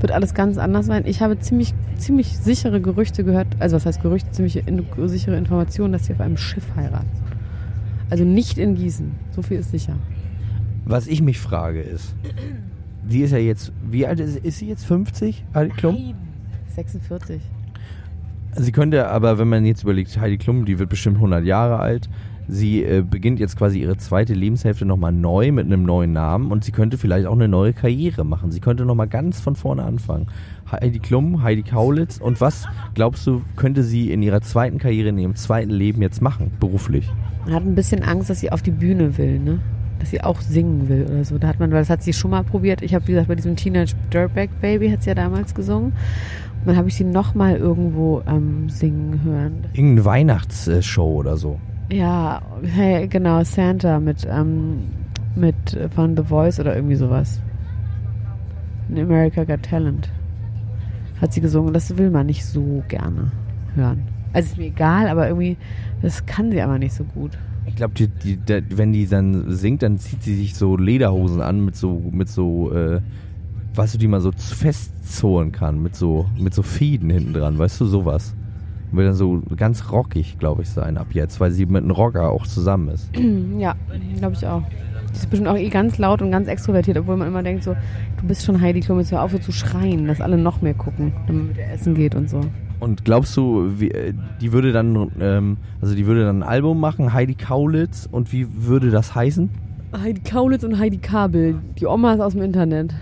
[0.00, 1.04] wird alles ganz anders sein.
[1.06, 5.92] Ich habe ziemlich, ziemlich sichere Gerüchte gehört, also was heißt Gerüchte, ziemlich in, sichere Informationen,
[5.92, 7.08] dass sie auf einem Schiff heiraten.
[8.10, 9.12] Also nicht in Gießen.
[9.30, 9.96] So viel ist sicher.
[10.84, 12.14] Was ich mich frage ist,
[13.02, 14.84] die ist ja jetzt, wie alt ist, ist sie jetzt?
[14.84, 16.14] 50, Heidi Klum?
[16.74, 17.40] 46.
[18.58, 22.08] Sie könnte aber, wenn man jetzt überlegt, Heidi Klum, die wird bestimmt 100 Jahre alt.
[22.48, 26.64] Sie äh, beginnt jetzt quasi ihre zweite Lebenshälfte nochmal neu mit einem neuen Namen und
[26.64, 28.52] sie könnte vielleicht auch eine neue Karriere machen.
[28.52, 30.28] Sie könnte nochmal ganz von vorne anfangen.
[30.70, 35.18] Heidi Klum, Heidi Kaulitz und was glaubst du, könnte sie in ihrer zweiten Karriere, in
[35.18, 37.10] ihrem zweiten Leben jetzt machen, beruflich?
[37.44, 39.60] Man hat ein bisschen Angst, dass sie auf die Bühne will, ne?
[39.98, 41.38] Dass sie auch singen will oder so.
[41.38, 42.82] Da hat man, weil das hat sie schon mal probiert.
[42.82, 45.92] Ich habe, wie gesagt, bei diesem Teenage Dirtbag Baby hat sie ja damals gesungen.
[46.60, 49.64] Und dann habe ich sie nochmal irgendwo ähm, singen hören.
[49.72, 51.58] Irgendeine Weihnachtsshow oder so.
[51.88, 54.78] Ja, hey, genau, Santa mit, ähm,
[55.36, 57.40] mit äh, von The Voice oder irgendwie sowas.
[58.88, 60.10] In America Got Talent
[61.20, 61.72] hat sie gesungen.
[61.72, 63.30] Das will man nicht so gerne
[63.76, 64.02] hören.
[64.32, 65.56] Also ist mir egal, aber irgendwie,
[66.02, 67.38] das kann sie aber nicht so gut.
[67.66, 71.40] Ich glaube, die, die, die, wenn die dann singt, dann zieht sie sich so Lederhosen
[71.40, 73.00] an mit so, mit so, äh,
[73.74, 77.80] weißt du, die man so festzonen kann, mit so, mit so Fäden hinten dran, weißt
[77.80, 78.34] du, sowas.
[78.90, 81.90] Und wird dann so ganz rockig, glaube ich, sein ab jetzt, weil sie mit einem
[81.90, 83.10] Rocker auch zusammen ist.
[83.58, 83.74] Ja,
[84.18, 84.62] glaube ich auch.
[85.10, 87.74] Die ist bestimmt auch eh ganz laut und ganz extrovertiert, obwohl man immer denkt so,
[88.20, 90.74] du bist schon Heidi Klum, jetzt hör auf so zu schreien, dass alle noch mehr
[90.74, 92.40] gucken, wenn man mit ihr essen geht und so.
[92.80, 96.78] Und glaubst du, wie, äh, die würde dann, ähm, also die würde dann ein Album
[96.78, 99.48] machen, Heidi Kaulitz, und wie würde das heißen?
[99.98, 102.94] Heidi Kaulitz und Heidi Kabel, die Omas aus dem Internet.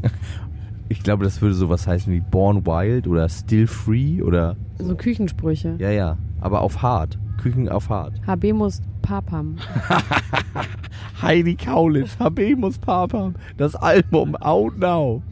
[0.90, 4.56] Ich glaube, das würde sowas heißen wie Born Wild oder Still Free oder.
[4.78, 5.74] So Küchensprüche.
[5.78, 6.16] Ja, ja.
[6.40, 7.18] Aber auf hart.
[7.38, 8.14] Küchen auf hart.
[8.26, 9.56] Habemus Papam.
[11.22, 13.34] Heidi Kaulitz, Habemus Papam.
[13.56, 15.22] Das Album Out Now.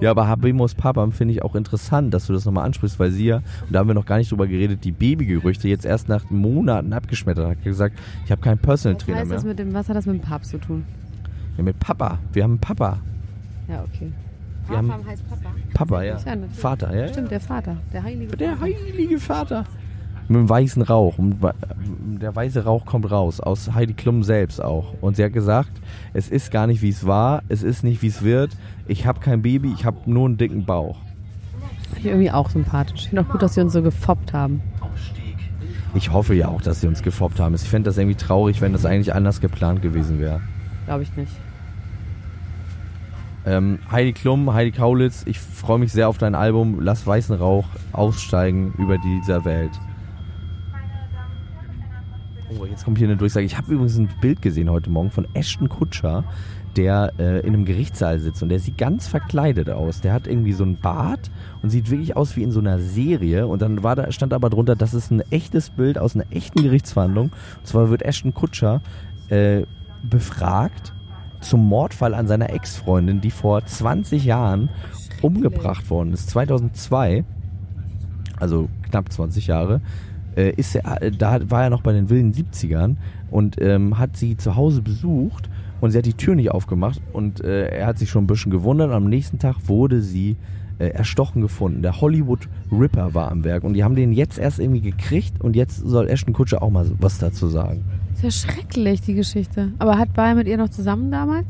[0.00, 3.26] Ja, aber Habemus Papam finde ich auch interessant, dass du das nochmal ansprichst, weil sie
[3.26, 6.30] ja, und da haben wir noch gar nicht drüber geredet, die Babygerüchte jetzt erst nach
[6.30, 7.62] Monaten abgeschmettert hat.
[7.62, 9.36] gesagt, ich habe keinen Personal was Trainer heißt mehr.
[9.36, 10.84] das mit dem, was hat das mit dem Papst zu tun?
[11.56, 12.18] Ja, mit Papa.
[12.32, 12.98] Wir haben einen Papa.
[13.68, 14.12] Ja, okay.
[14.68, 15.50] Wir haben- heißt Papa.
[15.74, 16.16] Papa, ja.
[16.16, 16.36] Ja.
[16.52, 17.08] Vater, ja.
[17.08, 18.60] Stimmt, der Vater, der heilige Der Vater.
[18.62, 19.64] heilige Vater.
[20.26, 21.16] Mit dem weißen Rauch.
[21.18, 23.40] Der weiße Rauch kommt raus.
[23.40, 24.94] Aus Heidi Klum selbst auch.
[25.02, 25.70] Und sie hat gesagt,
[26.14, 27.42] es ist gar nicht, wie es war.
[27.50, 28.56] Es ist nicht, wie es wird.
[28.88, 30.96] Ich habe kein Baby, ich habe nur einen dicken Bauch.
[31.88, 33.02] Finde ich irgendwie auch sympathisch.
[33.02, 34.62] Ich finde auch gut, dass sie uns so gefoppt haben.
[35.94, 37.54] Ich hoffe ja auch, dass sie uns gefoppt haben.
[37.54, 40.40] Ich fände das irgendwie traurig, wenn das eigentlich anders geplant gewesen wäre.
[40.86, 41.30] Glaube ich nicht.
[43.46, 46.80] Ähm, Heidi Klum, Heidi Kaulitz, ich freue mich sehr auf dein Album.
[46.80, 49.72] Lass weißen Rauch aussteigen über dieser Welt.
[52.58, 53.44] Oh, jetzt kommt hier eine Durchsage.
[53.44, 56.24] Ich habe übrigens ein Bild gesehen heute Morgen von Ashton Kutscher,
[56.76, 60.00] der äh, in einem Gerichtssaal sitzt und der sieht ganz verkleidet aus.
[60.00, 61.30] Der hat irgendwie so einen Bart
[61.62, 63.46] und sieht wirklich aus wie in so einer Serie.
[63.46, 66.62] Und dann war da, stand aber drunter, das ist ein echtes Bild aus einer echten
[66.62, 67.26] Gerichtsverhandlung.
[67.58, 68.80] Und zwar wird Ashton Kutscher
[69.28, 69.64] äh,
[70.02, 70.93] befragt
[71.44, 74.70] zum Mordfall an seiner Ex-Freundin, die vor 20 Jahren
[75.22, 76.30] umgebracht worden ist.
[76.30, 77.24] 2002,
[78.38, 79.80] also knapp 20 Jahre,
[80.36, 82.96] äh, ist er, äh, da war er noch bei den wilden 70ern
[83.30, 85.48] und ähm, hat sie zu Hause besucht
[85.80, 88.50] und sie hat die Tür nicht aufgemacht und äh, er hat sich schon ein bisschen
[88.50, 88.90] gewundert.
[88.90, 90.36] Am nächsten Tag wurde sie
[90.78, 91.82] äh, erstochen gefunden.
[91.82, 95.56] Der Hollywood Ripper war am Werk und die haben den jetzt erst irgendwie gekriegt und
[95.56, 97.84] jetzt soll Ashton Kutscher auch mal was dazu sagen.
[98.14, 99.72] Ist ja schrecklich, die Geschichte.
[99.78, 101.46] Aber hat war er mit ihr noch zusammen damals?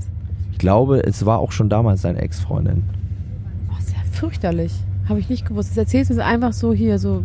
[0.53, 2.85] Ich glaube, es war auch schon damals seine Ex-Freundin.
[3.71, 4.73] Oh, ist ja fürchterlich.
[5.09, 5.71] Habe ich nicht gewusst.
[5.71, 7.23] Das erzählst du mir einfach so hier, so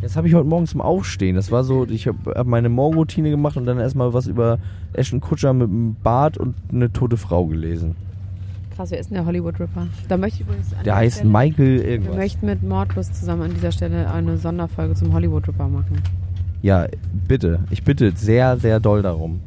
[0.00, 1.34] Das habe ich heute Morgen zum Aufstehen.
[1.34, 4.58] Das war so, ich habe hab meine Morgenroutine gemacht und dann erstmal was über
[4.92, 7.96] Ashton Kutscher mit einem Bart und eine tote Frau gelesen.
[8.76, 9.88] Krass, wer ist denn der Hollywood Ripper?
[10.06, 12.14] Da möchte ich übrigens Der heißt Stelle, Michael irgendwas.
[12.14, 16.00] Wir möchten mit Mordlust zusammen an dieser Stelle eine Sonderfolge zum Hollywood Ripper machen.
[16.62, 16.86] Ja,
[17.26, 17.60] bitte.
[17.70, 19.40] Ich bitte sehr, sehr doll darum.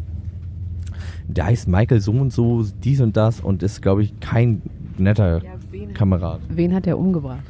[1.27, 4.61] Der heißt Michael so und so, dies und das und ist, glaube ich, kein
[4.97, 6.41] netter ja, wen, Kamerad.
[6.49, 7.43] Wen hat er umgebracht?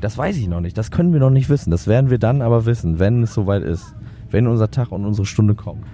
[0.00, 0.76] Das weiß ich noch nicht.
[0.78, 1.70] Das können wir noch nicht wissen.
[1.70, 3.94] Das werden wir dann aber wissen, wenn es soweit ist.
[4.30, 5.84] Wenn unser Tag und unsere Stunde kommt.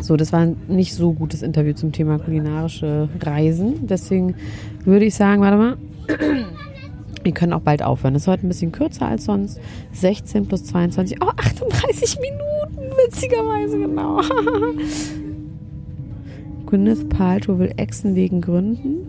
[0.00, 3.86] So, das war ein nicht so gutes Interview zum Thema kulinarische Reisen.
[3.86, 4.34] Deswegen
[4.84, 5.76] würde ich sagen, warte mal.
[7.22, 8.14] Wir können auch bald aufhören.
[8.14, 9.60] Das ist heute ein bisschen kürzer als sonst.
[9.92, 11.18] 16 plus 22.
[11.22, 14.20] Oh, 38 Minuten, witzigerweise, genau.
[16.66, 19.08] Gwyneth Paltrow will Exen wegen Gründen.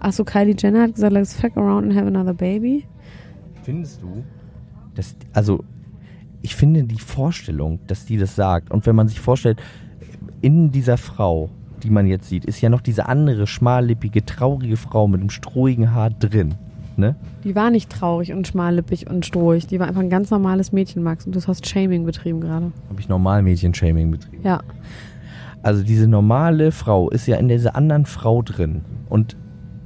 [0.00, 2.84] Achso, Kylie Jenner hat gesagt, let's fuck around and have another baby.
[3.62, 4.22] Findest du?
[4.94, 5.64] Das, also,
[6.42, 9.62] ich finde die Vorstellung, dass die das sagt, und wenn man sich vorstellt,
[10.42, 11.48] in dieser Frau,
[11.82, 15.94] die man jetzt sieht, ist ja noch diese andere schmallippige, traurige Frau mit dem strohigen
[15.94, 16.54] Haar drin.
[16.96, 17.16] Ne?
[17.42, 19.66] Die war nicht traurig und schmallippig und strohig.
[19.66, 21.26] Die war einfach ein ganz normales Mädchen, Max.
[21.26, 22.72] Und du hast Shaming betrieben gerade.
[22.88, 24.42] Habe ich normal Mädchen-Shaming betrieben?
[24.44, 24.62] Ja.
[25.62, 28.82] Also diese normale Frau ist ja in dieser anderen Frau drin.
[29.08, 29.36] Und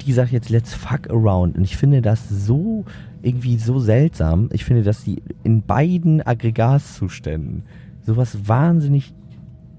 [0.03, 1.57] die sagt jetzt, let's fuck around.
[1.57, 2.85] Und ich finde das so
[3.23, 4.49] irgendwie so seltsam.
[4.53, 7.65] Ich finde, dass sie in beiden Aggregatzuständen
[8.03, 9.15] sowas wahnsinnig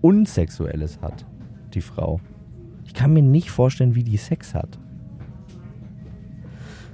[0.02, 1.26] Unsexuelles hat,
[1.74, 2.22] die Frau.
[2.86, 4.80] Ich kann mir nicht vorstellen, wie die Sex hat.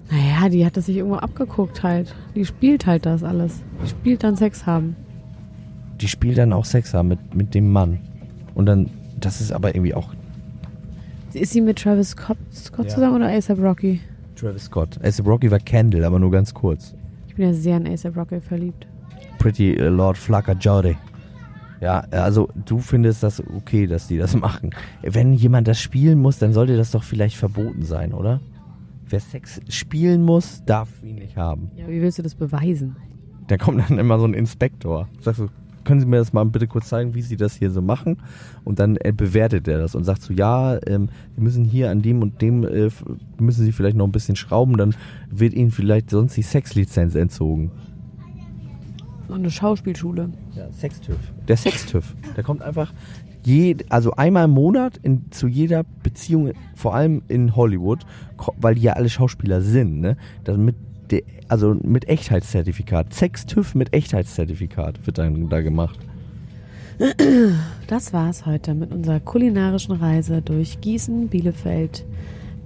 [0.10, 2.14] Naja, die hat das sich irgendwo abgeguckt halt.
[2.36, 3.62] Die spielt halt das alles.
[3.84, 4.96] Die spielt dann Sex haben.
[6.00, 8.00] Die spielt dann auch Sex haben mit, mit dem Mann.
[8.54, 8.90] Und dann,
[9.20, 10.14] das ist aber irgendwie auch
[11.36, 12.94] ist sie mit Travis Scott, Scott ja.
[12.94, 14.00] zusammen oder ASAP Rocky?
[14.36, 14.98] Travis Scott.
[15.04, 16.96] ASAP Rocky war Candle, aber nur ganz kurz.
[17.28, 18.88] Ich bin ja sehr in ASAP Rocky verliebt.
[19.38, 20.96] Pretty Lord Flaka Jody.
[21.82, 24.70] Ja, also du findest das okay, dass die das machen.
[25.02, 28.40] Wenn jemand das spielen muss, dann sollte das doch vielleicht verboten sein, oder?
[29.10, 31.70] Wer Sex spielen muss, darf ihn nicht haben.
[31.76, 32.96] Ja, wie willst du das beweisen?
[33.48, 35.08] Da kommt dann immer so ein Inspektor.
[35.22, 35.50] Sagst du,
[35.84, 38.18] können Sie mir das mal bitte kurz zeigen, wie Sie das hier so machen?
[38.64, 42.02] Und dann äh, bewertet er das und sagt so, ja, ähm, Sie müssen hier an
[42.02, 42.90] dem und dem, äh,
[43.40, 44.96] müssen Sie vielleicht noch ein bisschen schrauben, dann
[45.30, 47.72] wird Ihnen vielleicht sonst die Sexlizenz entzogen.
[49.28, 50.30] Und eine Schauspielschule.
[50.56, 51.18] Ja, Sextüv.
[51.48, 52.16] Der Sextüv.
[52.36, 52.94] Der kommt einfach
[53.46, 58.06] je, also einmal im Monat in, zu jeder Beziehung, vor allem in Hollywood,
[58.58, 60.18] weil die ja alle Schauspieler sind, ne?
[60.44, 60.76] Damit
[61.12, 63.14] de, also mit Echtheitszertifikat.
[63.14, 66.00] Sex-TÜV mit Echtheitszertifikat wird dann da gemacht.
[67.88, 72.06] Das war's heute mit unserer kulinarischen Reise durch Gießen, Bielefeld,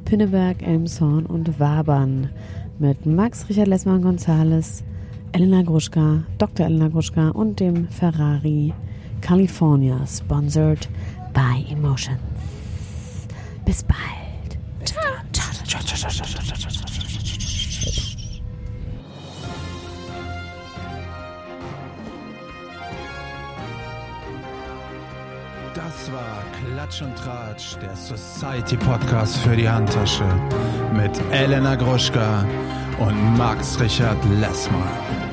[0.05, 2.29] Pinneberg, Elmshorn und Wabern
[2.77, 4.83] mit Max Richard Lessmann Gonzales,
[5.31, 6.67] Elena Gruschka, Dr.
[6.67, 8.73] Elena Gruschka und dem Ferrari
[9.21, 10.87] California, sponsored
[11.33, 12.19] by Emotions.
[13.65, 14.57] Bis bald.
[14.85, 15.03] Ciao.
[15.31, 15.53] Ciao.
[15.65, 15.79] Ciao.
[25.75, 26.43] Das war
[26.73, 30.25] Klatsch und Tratsch, der Society Podcast für die Handtasche
[30.93, 32.45] mit Elena Gruschka
[32.99, 35.28] und Max Richard Lessmann.